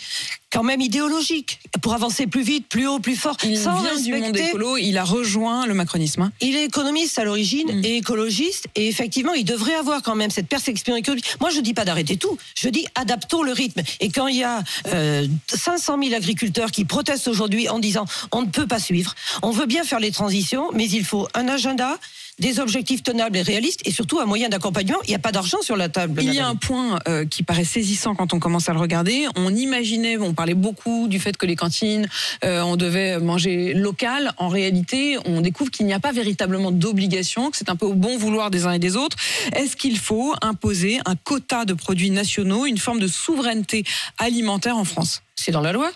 quand 0.54 0.62
même 0.62 0.80
idéologique 0.80 1.58
pour 1.82 1.94
avancer 1.94 2.28
plus 2.28 2.42
vite, 2.42 2.68
plus 2.68 2.86
haut, 2.86 3.00
plus 3.00 3.16
fort. 3.16 3.36
Il 3.42 3.58
sans 3.58 3.82
vient 3.82 4.00
du 4.00 4.14
monde 4.14 4.36
écolo, 4.36 4.76
il 4.76 4.96
a 4.98 5.02
rejoint 5.02 5.66
le 5.66 5.74
macronisme. 5.74 6.22
Hein. 6.22 6.32
Il 6.40 6.54
est 6.54 6.64
économiste 6.64 7.18
à 7.18 7.24
l'origine 7.24 7.80
mm. 7.80 7.84
et 7.84 7.96
écologiste 7.96 8.66
et 8.76 8.86
effectivement, 8.86 9.32
il 9.34 9.44
devrait 9.44 9.74
avoir 9.74 10.00
quand 10.02 10.14
même 10.14 10.30
cette 10.30 10.46
perception 10.46 10.94
écologique. 10.94 11.26
Moi, 11.40 11.50
je 11.50 11.60
dis 11.60 11.74
pas 11.74 11.84
d'arrêter 11.84 12.16
tout, 12.16 12.38
je 12.54 12.68
dis 12.68 12.86
adaptons 12.94 13.42
le 13.42 13.50
rythme. 13.50 13.82
Et 13.98 14.10
quand 14.10 14.28
il 14.28 14.36
y 14.36 14.44
a 14.44 14.62
euh, 14.86 15.26
500 15.52 15.98
000 16.00 16.14
agriculteurs 16.14 16.70
qui 16.70 16.84
protestent 16.84 17.26
aujourd'hui 17.26 17.68
en 17.68 17.80
disant 17.80 18.04
on 18.30 18.42
ne 18.42 18.48
peut 18.48 18.68
pas 18.68 18.78
suivre, 18.78 19.12
on 19.42 19.50
veut 19.50 19.66
bien 19.66 19.82
faire 19.82 19.98
les 19.98 20.12
transitions, 20.12 20.70
mais 20.72 20.88
il 20.88 21.04
faut 21.04 21.26
un 21.34 21.48
agenda, 21.48 21.98
des 22.38 22.60
objectifs 22.60 23.02
tenables 23.02 23.36
et 23.36 23.42
réalistes 23.42 23.80
et 23.84 23.90
surtout 23.90 24.20
un 24.20 24.26
moyen 24.26 24.48
d'accompagnement. 24.48 24.98
Il 25.04 25.10
n'y 25.10 25.14
a 25.14 25.20
pas 25.20 25.32
d'argent 25.32 25.62
sur 25.62 25.76
la 25.76 25.88
table. 25.88 26.22
Il 26.22 26.32
y 26.32 26.40
a 26.40 26.46
un 26.46 26.56
point 26.56 26.98
euh, 27.08 27.24
qui 27.24 27.42
paraît 27.42 27.64
saisissant 27.64 28.14
quand 28.14 28.34
on 28.34 28.40
commence 28.40 28.68
à 28.68 28.72
le 28.72 28.78
regarder. 28.78 29.26
On 29.36 29.54
imaginait, 29.54 30.16
on 30.16 30.34
parlait 30.34 30.54
beaucoup 30.54 31.08
du 31.08 31.20
fait 31.20 31.36
que 31.36 31.46
les 31.46 31.56
cantines, 31.56 32.08
euh, 32.44 32.62
on 32.62 32.76
devait 32.76 33.18
manger 33.18 33.74
local. 33.74 34.32
En 34.38 34.48
réalité, 34.48 35.18
on 35.24 35.40
découvre 35.40 35.70
qu'il 35.70 35.86
n'y 35.86 35.94
a 35.94 36.00
pas 36.00 36.12
véritablement 36.12 36.72
d'obligation, 36.72 37.50
que 37.50 37.56
c'est 37.56 37.70
un 37.70 37.76
peu 37.76 37.86
au 37.86 37.94
bon 37.94 38.16
vouloir 38.18 38.50
des 38.50 38.66
uns 38.66 38.72
et 38.72 38.78
des 38.78 38.96
autres. 38.96 39.16
Est-ce 39.54 39.76
qu'il 39.76 39.98
faut 39.98 40.34
imposer 40.42 41.00
un 41.04 41.16
quota 41.16 41.64
de 41.64 41.74
produits 41.74 42.10
nationaux, 42.10 42.66
une 42.66 42.78
forme 42.78 43.00
de 43.00 43.08
souveraineté 43.08 43.84
alimentaire 44.18 44.76
en 44.76 44.84
France? 44.84 45.22
C'est 45.36 45.52
dans 45.52 45.60
la 45.60 45.72
loi 45.72 45.90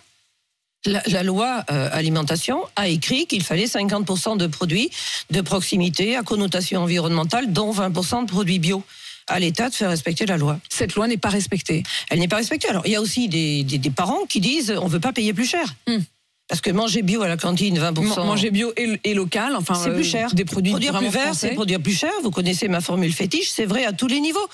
la, 0.87 1.23
loi 1.23 1.65
euh, 1.71 1.89
alimentation 1.93 2.63
a 2.77 2.89
écrit 2.89 3.27
qu'il 3.27 3.43
fallait 3.43 3.67
50% 3.67 4.37
de 4.37 4.47
produits 4.47 4.91
de 5.31 5.41
proximité 5.41 6.17
à 6.17 6.23
connotation 6.23 6.83
environnementale, 6.83 7.53
dont 7.53 7.73
20% 7.73 8.23
de 8.23 8.31
produits 8.31 8.59
bio 8.59 8.83
à 9.27 9.39
l'État 9.39 9.69
de 9.69 9.75
faire 9.75 9.91
respecter 9.91 10.25
la 10.27 10.37
loi. 10.37 10.59
Cette 10.69 10.95
loi 10.95 11.07
n'est 11.07 11.19
pas 11.19 11.29
respectée. 11.29 11.83
Elle 12.11 12.19
n'est 12.19 12.29
pas 12.29 12.37
respectée. 12.37 12.69
Alors, 12.69 12.87
il 12.87 12.93
y 12.93 12.97
a 12.97 13.01
aussi 13.01 13.29
des, 13.29 13.93
parents 13.95 14.25
qui 14.29 14.41
disent 14.41 14.75
on 14.81 14.87
ne 14.87 14.91
veut 14.91 15.01
pas 15.01 15.13
payer 15.13 15.35
plus 15.35 15.47
cher. 15.47 15.75
Hmm. 15.87 15.99
Parce 16.49 16.63
que 16.63 16.71
manger 16.71 17.03
bio 17.03 17.21
à 17.21 17.29
la 17.29 17.37
cantine, 17.37 17.79
20%. 17.79 18.25
manger 18.25 18.51
bio 18.51 18.73
et, 18.77 19.13
local, 19.13 19.55
enfin. 19.55 19.75
C'est 19.75 19.91
plus 19.91 20.01
euh, 20.01 20.11
cher. 20.11 20.33
des 20.33 20.47
produits 20.47 20.73
produire 20.73 20.99
plus 20.99 21.11
c'est 21.35 21.51
produire 21.51 21.81
plus 21.81 21.93
cher. 21.93 22.13
Vous 22.23 22.31
connaissez 22.31 22.69
ma 22.69 22.81
formule 22.81 23.13
fétiche, 23.13 23.51
c'est 23.51 23.67
vrai 23.67 23.85
à 23.85 23.93
tous 23.93 24.07
les 24.07 24.21
niveaux. 24.21 24.49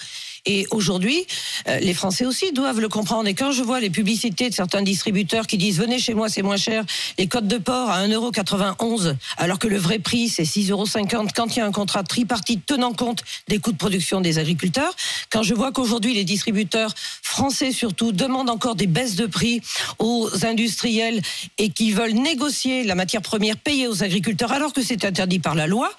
Et 0.46 0.66
aujourd'hui, 0.70 1.26
euh, 1.68 1.78
les 1.78 1.94
Français 1.94 2.26
aussi 2.26 2.52
doivent 2.52 2.80
le 2.80 2.90
comprendre. 2.90 3.26
Et 3.28 3.34
quand 3.34 3.50
je 3.52 3.62
vois 3.62 3.80
les 3.80 3.88
publicités 3.88 4.50
de 4.50 4.54
certains 4.54 4.82
distributeurs 4.82 5.46
qui 5.46 5.56
disent 5.56 5.78
venez 5.78 5.98
chez 5.98 6.12
moi, 6.12 6.28
c'est 6.28 6.42
moins 6.42 6.58
cher, 6.58 6.84
les 7.18 7.26
codes 7.26 7.48
de 7.48 7.56
port 7.56 7.90
à 7.90 8.06
1,91€, 8.06 9.14
alors 9.38 9.58
que 9.58 9.68
le 9.68 9.78
vrai 9.78 9.98
prix 9.98 10.28
c'est 10.28 10.42
6,50€ 10.42 11.30
quand 11.34 11.56
il 11.56 11.60
y 11.60 11.62
a 11.62 11.66
un 11.66 11.72
contrat 11.72 12.02
tripartite 12.02 12.66
tenant 12.66 12.92
compte 12.92 13.24
des 13.48 13.58
coûts 13.58 13.72
de 13.72 13.78
production 13.78 14.20
des 14.20 14.38
agriculteurs. 14.38 14.94
Quand 15.30 15.42
je 15.42 15.54
vois 15.54 15.72
qu'aujourd'hui 15.72 16.12
les 16.12 16.24
distributeurs 16.24 16.92
français 17.22 17.72
surtout 17.72 18.12
demandent 18.12 18.50
encore 18.50 18.74
des 18.74 18.86
baisses 18.86 19.16
de 19.16 19.26
prix 19.26 19.62
aux 19.98 20.28
industriels 20.44 21.22
et 21.56 21.70
qui 21.70 21.92
veulent 21.92 22.12
négocier 22.12 22.84
la 22.84 22.94
matière 22.94 23.22
première 23.22 23.56
payée 23.56 23.88
aux 23.88 24.02
agriculteurs 24.02 24.52
alors 24.52 24.74
que 24.74 24.82
c'est 24.82 25.06
interdit 25.06 25.38
par 25.38 25.54
la 25.54 25.66
loi, 25.66 25.90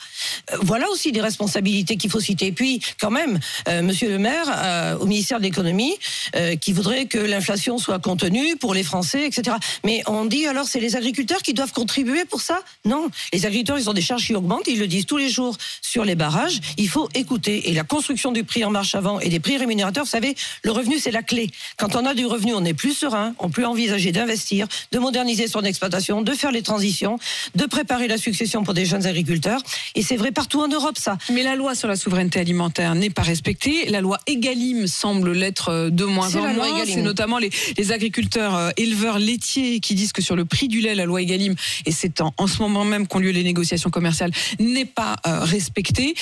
euh, 0.52 0.58
voilà 0.62 0.88
aussi 0.90 1.12
des 1.12 1.22
responsabilités 1.22 1.98
qu'il 1.98 2.12
faut 2.12 2.20
citer. 2.20 2.48
Et 2.48 2.52
puis 2.52 2.80
quand 3.00 3.12
même, 3.12 3.40
euh, 3.68 3.82
Monsieur 3.82 4.10
le 4.10 4.20
Maire 4.20 4.35
euh, 4.48 4.98
au 4.98 5.06
ministère 5.06 5.39
de 5.39 5.44
l'économie 5.44 5.94
euh, 6.36 6.56
qui 6.56 6.74
voudrait 6.74 7.06
que 7.06 7.18
l'inflation 7.18 7.77
soit 7.77 8.00
contenue 8.00 8.56
pour 8.58 8.74
les 8.74 8.84
Français, 8.84 9.25
etc. 9.25 9.57
Mais 9.83 10.03
on 10.07 10.25
dit 10.25 10.48
alors 10.48 10.66
c'est 10.66 10.79
les 10.79 10.96
agriculteurs 10.96 11.42
qui 11.42 11.53
doivent 11.53 11.74
contribuer 11.74 12.25
pour 12.25 12.42
ça? 12.42 12.60
Non, 12.86 13.10
les 13.33 13.46
agriculteurs 13.46 13.77
ils 13.79 13.90
ont 13.90 13.94
des 13.94 14.01
charges 14.01 14.25
qui 14.25 14.36
augmentent, 14.36 14.68
ils 14.68 14.79
le 14.79 14.88
disent 14.88 15.05
tous 15.05 15.18
les 15.18 15.29
jours 15.29 15.57
sur 15.81 16.05
les 16.05 16.16
barrages. 16.16 16.60
Il 16.77 16.90
faut 16.90 17.10
écouter 17.14 17.70
et 17.70 17.74
la 17.74 17.83
construction 17.83 18.31
du 18.31 18.44
prix 18.44 18.64
en 18.64 18.72
marche 18.72 18.96
avant 18.96 19.20
et 19.20 19.29
des 19.29 19.40
prix 19.40 19.57
rémunérateurs. 19.57 20.03
Vous 20.03 20.10
savez, 20.10 20.36
le 20.64 20.72
revenu 20.72 21.00
c'est 21.00 21.12
la 21.12 21.24
clé. 21.24 21.50
Quand 21.77 21.96
on 21.96 22.05
a 22.05 22.14
du 22.14 22.25
revenu, 22.25 22.53
on 22.53 22.66
est 22.66 22.74
plus 22.74 22.94
serein, 22.94 23.33
on 23.40 23.50
peut 23.50 23.66
envisager 23.66 24.12
d'investir, 24.12 24.68
de 24.92 25.00
moderniser 25.00 25.48
son 25.48 25.62
exploitation, 25.62 26.22
de 26.22 26.31
faire 26.33 26.51
les 26.51 26.62
transitions, 26.62 27.18
de 27.55 27.66
préparer 27.66 28.07
la 28.07 28.18
succession 28.18 28.64
pour 28.64 28.74
des 28.74 28.86
jeunes 28.86 29.05
agriculteurs. 29.05 29.62
Et 29.96 30.01
c'est 30.01 30.18
vrai 30.18 30.31
partout 30.31 30.62
en 30.62 30.68
Europe 30.68 30.98
ça. 30.98 31.18
Mais 31.31 31.44
la 31.44 31.55
loi 31.55 31.75
sur 31.75 31.88
la 31.88 31.96
souveraineté 31.96 32.40
alimentaire 32.40 32.96
n'est 32.96 33.10
pas 33.10 33.22
respectée. 33.22 33.90
La 33.90 34.01
loi 34.01 34.20
Egalim 34.27 34.88
semble 34.88 35.31
l'être 35.31 35.70
euh, 35.70 35.90
de 35.90 36.05
moins 36.05 36.35
en 36.35 36.53
moins. 36.53 36.85
C'est 36.85 37.01
notamment 37.01 37.38
les, 37.38 37.51
agriculteurs 37.92 38.55
euh, 38.55 38.70
éleveurs 38.77 39.20
laitiers 39.20 39.79
qui 39.79 39.96
disent 39.96 40.14
que 40.14 40.22
sur 40.22 40.35
le 40.35 40.46
prix 40.46 40.68
du 40.68 40.81
lait, 40.81 40.96
la 40.96 41.05
loi 41.05 41.22
Egalim, 41.22 41.55
et 41.85 41.92
c'est 41.92 42.22
en, 42.22 42.48
ce 42.48 42.61
moment 42.61 42.85
même 42.85 43.07
qu'ont 43.07 43.20
lieu 43.20 43.31
les 43.31 43.44
négociations 43.44 43.90
commerciales, 43.90 44.31
n'est 44.59 44.85
pas 44.85 45.18
euh, 45.27 45.40
respectée. 45.40 46.16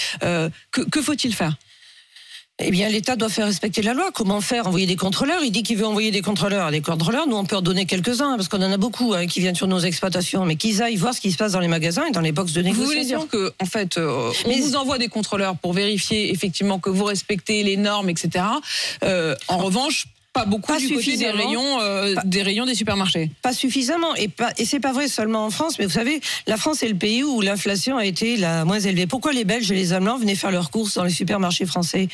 que 0.71 1.01
faut-il 1.01 1.33
faire? 1.33 1.55
Eh 2.59 2.69
bien, 2.69 2.87
l'État 2.87 3.15
doit 3.15 3.29
faire 3.29 3.47
respecter 3.47 3.81
la 3.81 3.95
loi. 3.95 4.11
Comment 4.13 4.39
faire? 4.39 4.67
Envoyer 4.67 4.85
des 4.85 4.95
contrôleurs 4.95 5.43
Il 5.43 5.51
dit 5.51 5.63
qu'il 5.63 5.75
veut 5.77 5.87
envoyer 5.87 6.11
des 6.11 6.21
contrôleurs. 6.21 6.69
Les 6.69 6.81
contrôleurs, 6.81 7.27
nous, 7.27 7.35
on 7.35 7.45
peut 7.45 7.55
en 7.55 7.61
donner 7.61 7.85
quelques-uns, 7.85 8.35
parce 8.35 8.47
qu'on 8.47 8.61
en 8.61 8.71
a 8.71 8.77
beaucoup 8.77 9.13
hein, 9.13 9.25
qui 9.25 9.39
viennent 9.39 9.55
sur 9.55 9.67
nos 9.67 9.79
exploitations, 9.79 10.45
mais 10.45 10.55
qu'ils 10.55 10.83
aillent 10.83 10.95
voir 10.95 11.15
ce 11.15 11.21
qui 11.21 11.31
se 11.31 11.37
passe 11.37 11.53
dans 11.53 11.59
les 11.59 11.67
magasins 11.67 12.05
et 12.05 12.11
dans 12.11 12.21
les 12.21 12.31
boxes 12.31 12.53
de 12.53 12.61
négociation. 12.61 12.83
Vous 12.83 12.91
voulez 12.91 13.05
dire 13.05 13.27
que, 13.27 13.53
en 13.59 13.65
fait, 13.65 13.97
euh, 13.97 14.31
on 14.45 14.51
vous 14.51 14.75
envoie 14.75 14.99
des 14.99 15.07
contrôleurs 15.07 15.57
pour 15.57 15.73
vérifier 15.73 16.31
effectivement 16.31 16.77
que 16.77 16.91
vous 16.91 17.05
respectez 17.05 17.63
les 17.63 17.75
normes, 17.75 18.09
etc. 18.09 18.45
Euh, 19.03 19.35
en 19.47 19.57
revanche, 19.57 20.05
pas 20.33 20.45
beaucoup 20.45 20.73
pas 20.73 20.79
du 20.79 20.89
côté 20.89 21.15
des 21.15 21.29
rayons, 21.29 21.79
euh, 21.79 22.15
des 22.25 22.41
rayons 22.41 22.65
des 22.65 22.73
supermarchés. 22.73 23.29
Pas 23.43 23.53
suffisamment. 23.53 24.15
Et, 24.15 24.27
pas, 24.27 24.51
et 24.57 24.65
c'est 24.65 24.79
pas 24.79 24.91
vrai 24.91 25.07
seulement 25.07 25.45
en 25.45 25.51
France, 25.51 25.77
mais 25.77 25.85
vous 25.85 25.91
savez, 25.91 26.21
la 26.47 26.57
France 26.57 26.81
est 26.81 26.87
le 26.87 26.95
pays 26.95 27.23
où 27.23 27.39
l'inflation 27.41 27.97
a 27.97 28.05
été 28.05 28.35
la 28.37 28.65
moins 28.65 28.79
élevée. 28.79 29.05
Pourquoi 29.05 29.31
les 29.31 29.45
Belges 29.45 29.71
et 29.71 29.75
les 29.75 29.93
Allemands 29.93 30.17
venaient 30.17 30.35
faire 30.35 30.51
leurs 30.51 30.71
courses 30.71 30.95
dans 30.95 31.03
les 31.03 31.11
supermarchés 31.11 31.67
français? 31.67 32.07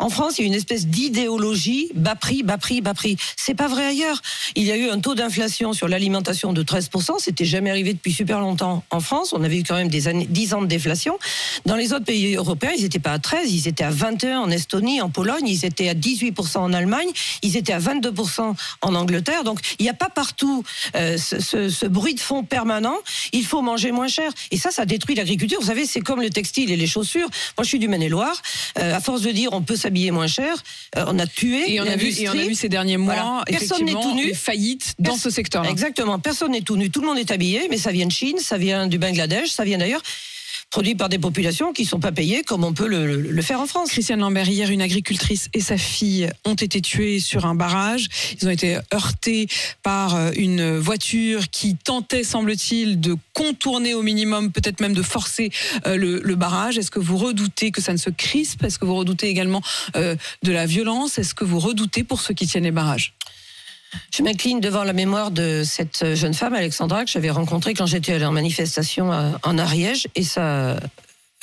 En 0.00 0.10
France, 0.10 0.38
il 0.38 0.42
y 0.42 0.44
a 0.44 0.48
une 0.48 0.54
espèce 0.54 0.86
d'idéologie 0.86 1.88
bas 1.94 2.14
prix, 2.14 2.42
bas 2.42 2.58
prix, 2.58 2.82
bas 2.82 2.92
prix. 2.92 3.16
C'est 3.36 3.54
pas 3.54 3.68
vrai 3.68 3.86
ailleurs. 3.86 4.20
Il 4.54 4.64
y 4.64 4.72
a 4.72 4.76
eu 4.76 4.90
un 4.90 5.00
taux 5.00 5.14
d'inflation 5.14 5.72
sur 5.72 5.88
l'alimentation 5.88 6.52
de 6.52 6.62
13%. 6.62 7.14
C'était 7.20 7.46
jamais 7.46 7.70
arrivé 7.70 7.94
depuis 7.94 8.12
super 8.12 8.40
longtemps 8.40 8.84
en 8.90 9.00
France. 9.00 9.32
On 9.32 9.42
avait 9.42 9.58
eu 9.58 9.62
quand 9.62 9.76
même 9.76 9.88
des 9.88 10.08
années, 10.08 10.26
10 10.28 10.54
ans 10.54 10.62
de 10.62 10.66
déflation. 10.66 11.18
Dans 11.64 11.76
les 11.76 11.94
autres 11.94 12.04
pays 12.04 12.34
européens, 12.34 12.72
ils 12.76 12.82
n'étaient 12.82 12.98
pas 12.98 13.12
à 13.12 13.18
13, 13.18 13.50
ils 13.50 13.66
étaient 13.66 13.84
à 13.84 13.90
21 13.90 14.40
en 14.40 14.50
Estonie, 14.50 15.00
en 15.00 15.08
Pologne, 15.08 15.46
ils 15.46 15.64
étaient 15.64 15.88
à 15.88 15.94
18% 15.94 16.58
en 16.58 16.72
Allemagne, 16.72 17.08
ils 17.42 17.56
était 17.62 17.72
à 17.72 17.80
22% 17.80 18.54
en 18.82 18.94
Angleterre. 18.94 19.44
Donc 19.44 19.60
il 19.78 19.84
n'y 19.84 19.88
a 19.90 19.94
pas 19.94 20.08
partout 20.08 20.62
euh, 20.96 21.16
ce, 21.18 21.86
bruit 21.86 22.14
de 22.14 22.20
fond 22.20 22.44
permanent. 22.44 22.96
Il 23.32 23.44
faut 23.44 23.62
manger 23.62 23.92
moins 23.92 24.08
cher. 24.08 24.30
Et 24.50 24.56
ça, 24.56 24.70
ça 24.70 24.84
détruit 24.84 25.14
l'agriculture. 25.14 25.60
Vous 25.60 25.66
savez, 25.68 25.86
c'est 25.86 26.00
comme 26.00 26.20
le 26.20 26.30
textile 26.30 26.70
et 26.70 26.76
les 26.76 26.86
chaussures. 26.86 27.28
Moi, 27.56 27.64
je 27.64 27.68
suis 27.68 27.78
du 27.78 27.88
Maine-et-Loire. 27.88 28.40
Euh, 28.78 28.94
à 28.94 29.00
force 29.00 29.22
de 29.22 29.30
dire 29.30 29.50
on 29.52 29.62
peut 29.62 29.76
s'habiller 29.76 30.10
moins 30.10 30.26
cher, 30.26 30.54
euh, 30.96 31.04
on 31.08 31.18
a 31.18 31.26
tué. 31.26 31.74
Et 31.74 31.80
on 31.80 31.86
a, 31.86 31.96
vu, 31.96 32.08
et 32.08 32.28
on 32.28 32.32
a 32.32 32.44
vu 32.44 32.54
ces 32.54 32.68
derniers 32.68 32.96
mois, 32.96 33.42
Personne 33.46 33.84
n'est 33.84 33.92
tout 33.92 34.14
nu. 34.14 34.34
faillites 34.34 34.94
dans 34.98 35.16
ce 35.16 35.30
secteur. 35.30 35.64
-là. 35.64 35.70
Exactement. 35.70 36.18
Personne 36.18 36.52
n'est 36.52 36.62
tout 36.62 36.76
nu. 36.76 36.90
Tout 36.90 37.00
le 37.00 37.06
monde 37.06 37.18
est 37.18 37.30
habillé, 37.30 37.68
mais 37.70 37.78
ça 37.78 37.92
vient 37.92 38.06
de 38.06 38.12
Chine, 38.12 38.38
ça 38.38 38.58
vient 38.58 38.86
du 38.86 38.98
Bangladesh, 38.98 39.50
ça 39.50 39.64
vient 39.64 39.78
d'ailleurs 39.78 40.02
produit 40.72 40.94
par 40.94 41.10
des 41.10 41.18
populations 41.18 41.74
qui 41.74 41.82
ne 41.82 41.86
sont 41.86 42.00
pas 42.00 42.12
payées 42.12 42.42
comme 42.42 42.64
on 42.64 42.72
peut 42.72 42.88
le, 42.88 43.42
faire 43.42 43.60
en 43.60 43.66
France. 43.66 43.90
Christiane 43.90 44.20
Lambert, 44.20 44.48
hier, 44.48 44.70
une 44.70 44.80
agricultrice 44.80 45.50
et 45.52 45.60
sa 45.60 45.76
fille 45.76 46.30
ont 46.46 46.54
été 46.54 46.80
tuées 46.80 47.20
sur 47.20 47.44
un 47.44 47.54
barrage. 47.54 48.08
Ils 48.40 48.48
ont 48.48 48.50
été 48.50 48.78
heurtés 48.94 49.48
par 49.82 50.16
euh, 50.16 50.30
une 50.34 50.78
voiture 50.78 51.50
qui 51.50 51.76
tentait, 51.76 52.24
semble-t-il, 52.24 53.00
de 53.00 53.16
contourner 53.34 53.92
au 53.92 54.00
minimum, 54.02 54.50
peut-être 54.50 54.80
même 54.80 54.94
de 54.94 55.02
forcer 55.02 55.50
euh, 55.86 55.96
le, 55.96 56.34
barrage. 56.36 56.78
Est-ce 56.78 56.90
que 56.90 57.00
vous 57.00 57.18
redoutez 57.18 57.70
que 57.70 57.82
ça 57.82 57.92
ne 57.92 57.98
se 57.98 58.08
crispe? 58.08 58.64
Est-ce 58.64 58.78
que 58.78 58.86
vous 58.86 58.94
redoutez 58.94 59.28
également 59.28 59.60
euh, 59.96 60.16
de 60.42 60.52
la 60.52 60.64
violence? 60.64 61.18
Est-ce 61.18 61.34
que 61.34 61.44
vous 61.44 61.58
redoutez 61.58 62.02
pour 62.02 62.22
ceux 62.22 62.32
qui 62.32 62.46
tiennent 62.46 62.64
les 62.64 62.70
barrages? 62.70 63.12
Je 64.12 64.22
m'incline 64.22 64.60
devant 64.60 64.84
la 64.84 64.92
mémoire 64.92 65.30
de 65.30 65.62
cette 65.64 66.14
jeune 66.14 66.34
femme, 66.34 66.54
Alexandra, 66.54 67.04
que 67.04 67.10
j'avais 67.10 67.30
rencontrée 67.30 67.74
quand 67.74 67.86
j'étais 67.86 68.14
allée 68.14 68.24
en 68.24 68.32
manifestation 68.32 69.10
en 69.42 69.58
Ariège, 69.58 70.08
et 70.14 70.22
sa 70.22 70.76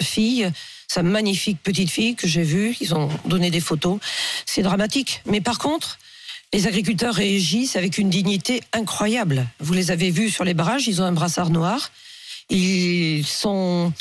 fille, 0.01 0.51
sa 0.87 1.03
magnifique 1.03 1.61
petite 1.61 1.89
fille 1.89 2.15
que 2.15 2.27
j'ai 2.27 2.43
vue. 2.43 2.75
Ils 2.81 2.95
ont 2.95 3.09
donné 3.25 3.51
des 3.51 3.59
photos. 3.59 3.99
C'est 4.45 4.63
dramatique. 4.63 5.21
Mais 5.25 5.41
par 5.41 5.59
contre, 5.59 5.99
les 6.53 6.67
agriculteurs 6.67 7.13
réagissent 7.13 7.75
avec 7.75 7.97
une 7.97 8.09
dignité 8.09 8.61
incroyable. 8.73 9.45
Vous 9.59 9.73
les 9.73 9.91
avez 9.91 10.09
vus 10.09 10.29
sur 10.29 10.43
les 10.43 10.53
barrages, 10.55 10.87
ils 10.87 11.01
ont 11.01 11.05
un 11.05 11.11
brassard 11.11 11.51
noir. 11.51 11.91
Ils 12.49 13.25
sont 13.25 13.93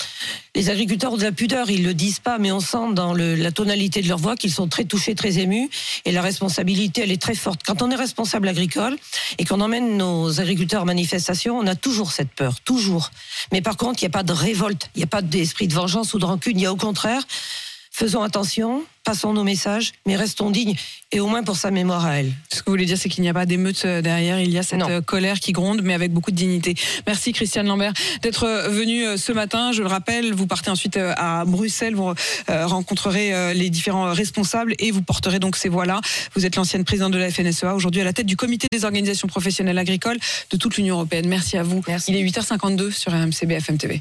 les 0.55 0.71
agriculteurs 0.71 1.13
ont 1.13 1.17
de 1.17 1.23
la 1.23 1.31
pudeur, 1.31 1.71
ils 1.71 1.85
le 1.85 1.95
disent 1.95 2.19
pas, 2.19 2.39
mais 2.39 2.51
on 2.51 2.59
sent 2.59 2.93
dans 2.93 3.15
la 3.15 3.53
tonalité 3.53 4.03
de 4.03 4.09
leur 4.09 4.19
voix 4.19 4.35
qu'ils 4.35 4.53
sont 4.53 4.67
très 4.67 4.85
touchés, 4.85 5.15
très 5.15 5.39
émus, 5.39 5.71
et 6.05 6.11
la 6.11 6.21
responsabilité 6.21 7.03
elle 7.03 7.13
est 7.13 7.23
très 7.23 7.37
forte. 7.37 7.61
Quand 7.65 7.81
on 7.81 7.91
est 7.93 7.95
responsable 7.95 8.49
agricole 8.49 8.97
et 9.39 9.45
qu'on 9.45 9.61
emmène 9.61 9.97
nos 9.97 10.41
agriculteurs 10.41 10.83
en 10.83 10.87
manifestation, 10.87 11.57
on 11.59 11.67
a 11.69 11.77
toujours 11.77 12.11
cette 12.11 12.31
peur, 12.31 12.61
toujours. 12.61 13.11
Mais 13.53 13.63
par 13.63 13.77
contre, 13.77 14.03
il 14.03 14.07
n'y 14.07 14.09
a 14.09 14.17
pas 14.19 14.25
de 14.25 14.33
révolte, 14.33 14.91
il 14.97 14.99
n'y 14.99 15.05
a 15.05 15.09
pas 15.09 15.23
d'esprit 15.23 15.69
de 15.69 15.75
vengeance 15.75 16.15
ou 16.15 16.19
de 16.19 16.25
rancune, 16.25 16.59
il 16.59 16.63
y 16.63 16.67
a 16.67 16.73
au 16.73 16.77
contraire 16.77 17.23
faisons 17.99 18.23
attention, 18.23 18.85
passons 19.03 19.33
nos 19.33 19.43
messages, 19.43 19.93
mais 20.07 20.15
restons 20.15 20.51
dignes, 20.51 20.77
et 21.11 21.19
au 21.19 21.27
moins 21.27 21.43
pour 21.43 21.57
sa 21.57 21.73
mémoire 21.73 22.07
à 22.07 22.21
elle. 22.21 22.33
Ce 22.53 22.61
que 22.61 22.67
vous 22.67 22.73
voulez 22.73 22.85
dire, 22.85 22.97
c'est 22.97 23.09
qu'il 23.09 23.23
n'y 23.23 23.29
a 23.29 23.35
pas 23.35 23.45
d'émeute 23.45 23.83
euh, 23.87 24.03
derrière, 24.03 24.41
il 24.41 24.51
y 24.53 24.59
a 24.59 24.63
cette 24.63 24.79
Non. 24.79 24.89
euh, 24.89 25.01
colère 25.01 25.41
qui 25.41 25.51
gronde, 25.51 25.81
mais 25.83 25.95
avec 25.95 26.13
beaucoup 26.13 26.31
de 26.31 26.37
dignité. 26.37 26.75
Merci 27.09 27.33
Christiane 27.33 27.67
Lambert 27.67 27.93
d'être 28.23 28.45
euh, 28.45 28.69
venue 28.69 29.19
ce 29.19 29.33
matin. 29.33 29.73
Je 29.73 29.83
le 29.83 29.89
rappelle, 29.89 30.33
vous 30.33 30.47
partez 30.47 30.71
ensuite 30.71 30.97
à 30.97 31.45
Bruxelles, 31.45 31.97
vous 31.97 32.13
rencontrerez 32.49 33.55
les 33.55 33.71
différents 33.71 34.13
responsables 34.13 34.75
et 34.79 34.91
vous 34.93 35.03
porterez 35.03 35.41
donc 35.41 35.57
ces 35.57 35.69
voix-là. 35.69 36.01
Vous 36.37 36.47
êtes 36.47 36.55
l'ancienne 36.57 36.85
présidente 36.85 37.13
de 37.13 37.19
la 37.19 37.31
FNSEA, 37.31 37.75
aujourd'hui 37.75 38.01
à 38.01 38.05
la 38.05 38.13
tête 38.13 38.27
du 38.27 38.37
comité 38.37 38.67
des 38.71 38.85
organisations 38.85 39.27
professionnelles 39.29 39.79
agricoles 39.79 40.19
de 40.51 40.57
toute 40.57 40.77
l'Union 40.77 40.97
européenne. 40.97 41.27
Merci 41.29 41.57
à 41.57 41.63
vous. 41.65 41.83
Merci. 41.89 42.13
Il 42.13 42.17
est 42.17 42.25
8h52 42.31 42.93
sur 42.93 43.13
RMC 43.13 43.47
BFM 43.47 43.77
TV. 43.79 43.97